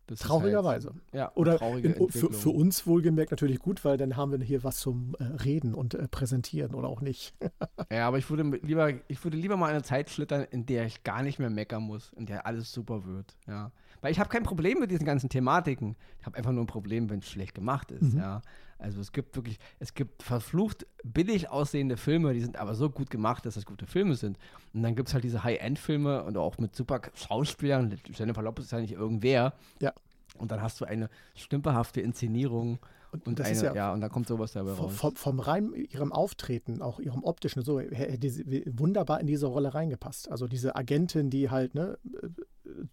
Traurigerweise. 0.06 0.90
Halt, 0.90 0.98
ja, 1.14 1.32
Oder 1.34 1.62
in, 1.78 1.96
für, 2.10 2.32
für, 2.32 2.50
uns 2.50 2.86
wohlgemerkt 2.86 3.32
natürlich 3.32 3.60
gut, 3.60 3.86
weil 3.86 3.96
dann 3.98 4.18
haben 4.18 4.34
wir 4.34 4.46
hier 4.46 4.62
was 4.62 4.78
zum 4.78 5.16
äh, 5.18 5.24
Reden 5.24 5.74
und 5.74 5.94
äh, 5.94 6.10
Präsentieren 6.10 6.76
oder 6.76 6.90
auch 6.90 7.00
nicht. 7.00 7.34
ja, 7.90 8.06
aber 8.06 8.18
ich 8.18 8.30
würde 8.30 8.44
lieber, 8.44 8.92
ich 9.08 9.24
würde 9.24 9.38
lieber 9.38 9.56
mal 9.56 9.70
eine 9.70 9.82
Zeit 9.82 10.10
schlittern, 10.10 10.46
in 10.52 10.66
der 10.66 10.86
ich 10.86 11.04
gar 11.06 11.24
nicht 11.24 11.40
mehr 11.40 11.50
meckern 11.50 11.84
muss, 11.84 12.12
in 12.18 12.26
der 12.26 12.46
alles 12.46 12.74
super 12.74 13.06
wird. 13.06 13.38
Ja. 13.48 13.72
Weil 14.02 14.12
ich 14.12 14.20
habe 14.20 14.30
kein 14.30 14.44
Problem 14.44 14.80
mit 14.80 14.92
diesen 14.92 15.06
ganzen 15.06 15.30
Thematiken. 15.30 15.96
Ich 16.20 16.26
habe 16.26 16.38
einfach 16.38 16.52
nur 16.52 16.66
ein 16.66 16.68
Problem, 16.68 17.10
wenn 17.10 17.20
es 17.20 17.30
schlecht 17.30 17.56
gemacht 17.56 17.90
ist. 17.90 18.14
Mhm. 18.14 18.20
Ja. 18.20 18.42
Also 18.78 19.00
es 19.00 19.12
gibt 19.12 19.36
wirklich, 19.36 19.60
es 19.80 19.94
gibt 19.94 20.24
verflucht 20.24 20.86
billig 21.04 21.50
aussehende 21.50 21.98
Filme, 21.98 22.34
die 22.34 22.42
sind 22.42 22.58
aber 22.58 22.76
so 22.76 22.90
gut 22.90 23.10
gemacht, 23.10 23.46
dass 23.46 23.56
das 23.56 23.66
gute 23.66 23.86
Filme 23.86 24.16
sind. 24.16 24.38
Und 24.74 24.84
dann 24.84 24.96
gibt 24.96 25.08
es 25.08 25.14
halt 25.14 25.24
diese 25.24 25.44
High-End-Filme 25.44 26.24
und 26.24 26.38
auch 26.38 26.58
mit 26.58 26.76
super 26.76 27.02
Schauspielern. 27.14 27.98
Jennifer 28.14 28.42
Lopez 28.42 28.66
ist 28.66 28.72
ja 28.72 28.80
nicht 28.80 28.94
irgendwer. 28.94 29.54
Ja. 29.80 29.94
Und 30.38 30.52
dann 30.52 30.62
hast 30.62 30.82
du 30.82 30.86
eine 30.86 31.10
stümperhafte 31.36 32.02
Inszenierung 32.02 32.80
und, 33.14 33.28
und, 33.28 33.42
eine, 33.42 33.64
ja, 33.64 33.76
ja, 33.76 33.94
und 33.94 34.02
da 34.02 34.10
kommt 34.10 34.28
sowas 34.28 34.54
dabei 34.54 34.72
raus. 34.72 34.96
Vom, 34.96 35.16
vom 35.16 35.40
rein 35.40 35.72
ihrem 35.74 36.12
Auftreten, 36.12 36.82
auch 36.82 37.00
ihrem 37.00 37.24
optischen, 37.24 37.62
so 37.62 37.80
hätte 37.80 38.28
sie 38.28 38.66
wunderbar 38.66 39.20
in 39.20 39.28
diese 39.28 39.46
Rolle 39.46 39.76
reingepasst. 39.76 40.32
Also 40.32 40.48
diese 40.48 40.76
Agentin, 40.76 41.30
die 41.30 41.52
halt 41.52 41.76
ne, 41.76 42.00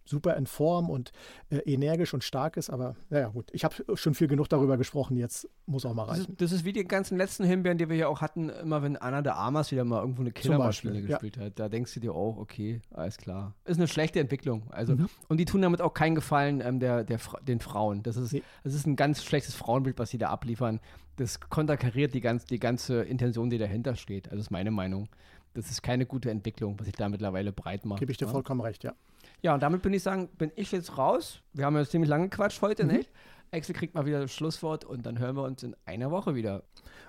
super 0.04 0.36
in 0.36 0.46
Form 0.46 0.90
und 0.90 1.12
äh, 1.50 1.58
energisch 1.58 2.14
und 2.14 2.24
stark 2.24 2.56
ist. 2.56 2.70
Aber 2.70 2.96
naja, 3.08 3.28
gut, 3.28 3.50
ich 3.52 3.64
habe 3.64 3.74
schon 3.94 4.14
viel 4.14 4.28
genug 4.28 4.48
darüber 4.48 4.76
gesprochen. 4.76 5.16
Jetzt 5.16 5.48
muss 5.66 5.86
auch 5.86 5.94
mal 5.94 6.04
reichen. 6.04 6.22
Das 6.22 6.30
ist, 6.30 6.40
das 6.40 6.52
ist, 6.52 6.64
wie 6.64 6.72
die 6.72 6.84
ganzen 6.84 7.16
letzten 7.16 7.44
Himbeeren, 7.44 7.78
die 7.78 7.88
wir 7.88 7.96
ja 7.96 8.08
auch 8.08 8.20
hatten, 8.20 8.48
immer 8.48 8.82
wenn 8.82 8.96
Anna 8.96 9.22
de 9.22 9.32
Armas 9.32 9.70
wieder 9.70 9.84
mal 9.84 10.00
irgendwo 10.00 10.22
eine 10.22 10.32
Killermaschine 10.32 11.02
gespielt 11.02 11.36
ja. 11.36 11.44
hat. 11.44 11.58
Da 11.58 11.68
denkst 11.68 11.94
du 11.94 12.00
dir 12.00 12.14
auch, 12.14 12.36
okay, 12.36 12.80
alles 12.92 13.16
klar. 13.16 13.54
Ist 13.64 13.78
eine 13.78 13.88
schlechte 13.88 14.20
Entwicklung. 14.20 14.64
Also, 14.70 14.96
mhm. 14.96 15.08
Und 15.28 15.38
die 15.38 15.44
tun 15.44 15.62
damit 15.62 15.80
auch 15.80 15.94
keinen 15.94 16.14
Gefallen 16.14 16.60
ähm, 16.60 16.80
der, 16.80 17.04
der, 17.04 17.18
den 17.42 17.60
Frauen. 17.60 18.02
Das 18.02 18.16
ist, 18.16 18.32
nee. 18.32 18.42
das 18.64 18.74
ist 18.74 18.86
ein 18.86 18.96
ganz 18.96 19.24
schlechtes 19.24 19.54
Frauenbild, 19.54 19.98
was 19.98 20.10
sie 20.10 20.18
da 20.18 20.30
abliefern. 20.30 20.80
Das 21.16 21.38
konterkariert 21.40 22.14
die, 22.14 22.20
ganz, 22.20 22.44
die 22.46 22.58
ganze 22.58 23.02
Intention, 23.02 23.50
die 23.50 23.58
dahinter 23.58 23.94
steht. 23.94 24.28
Also 24.28 24.38
das 24.38 24.46
ist 24.46 24.50
meine 24.50 24.70
Meinung. 24.70 25.08
Das 25.54 25.70
ist 25.70 25.82
keine 25.82 26.06
gute 26.06 26.30
Entwicklung, 26.30 26.78
was 26.78 26.86
sich 26.86 26.94
da 26.94 27.08
mittlerweile 27.08 27.52
breit 27.52 27.84
macht. 27.84 28.00
Gebe 28.00 28.12
ich 28.12 28.18
dir 28.18 28.26
ja? 28.26 28.30
vollkommen 28.30 28.60
recht, 28.60 28.84
ja. 28.84 28.94
Ja, 29.42 29.54
und 29.54 29.62
damit 29.62 29.82
bin 29.82 29.92
ich 29.92 30.02
sagen, 30.02 30.28
bin 30.38 30.52
ich 30.54 30.70
jetzt 30.72 30.96
raus. 30.96 31.42
Wir 31.52 31.64
haben 31.64 31.76
ja 31.76 31.84
ziemlich 31.84 32.08
lange 32.08 32.28
gequatscht 32.28 32.62
heute, 32.62 32.84
mhm. 32.84 32.92
nicht? 32.92 33.10
Axel 33.52 33.74
kriegt 33.74 33.94
mal 33.94 34.06
wieder 34.06 34.20
das 34.20 34.32
Schlusswort 34.32 34.84
und 34.84 35.04
dann 35.04 35.18
hören 35.18 35.34
wir 35.34 35.42
uns 35.42 35.62
in 35.62 35.74
einer 35.84 36.10
Woche 36.10 36.34
wieder. 36.36 36.62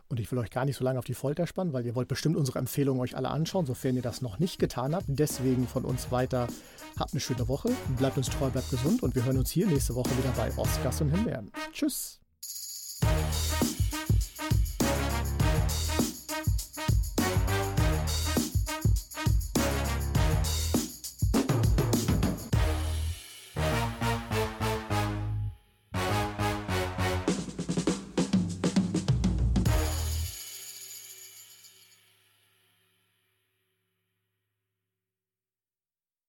Und 0.10 0.19
ich 0.19 0.32
will 0.32 0.39
euch 0.39 0.49
gar 0.49 0.65
nicht 0.65 0.75
so 0.75 0.84
lange 0.84 0.97
auf 0.97 1.06
die 1.06 1.13
Folter 1.13 1.45
spannen, 1.45 1.71
weil 1.71 1.86
ihr 1.86 1.93
wollt 1.93 2.08
bestimmt 2.08 2.36
unsere 2.36 2.60
Empfehlungen 2.60 3.01
euch 3.01 3.15
alle 3.15 3.30
anschauen, 3.30 3.65
sofern 3.65 3.95
ihr 3.95 4.01
das 4.01 4.21
noch 4.21 4.39
nicht 4.39 4.58
getan 4.58 4.95
habt. 4.95 5.06
Deswegen 5.08 5.67
von 5.67 5.86
uns 5.86 6.12
weiter, 6.12 6.47
habt 6.99 7.13
eine 7.13 7.19
schöne 7.19 7.47
Woche, 7.47 7.69
bleibt 7.97 8.17
uns 8.17 8.30
treu, 8.30 8.49
bleibt 8.49 8.71
gesund 8.71 9.04
und 9.04 9.15
wir 9.15 9.23
hören 9.23 9.38
uns 9.38 9.51
hier 9.51 9.67
nächste 9.67 9.93
Woche 9.93 10.10
wieder 10.17 10.32
bei 10.36 10.51
Oscars 10.58 11.01
und 11.01 11.12
Himbeeren. 11.12 11.51
Tschüss! 11.71 12.20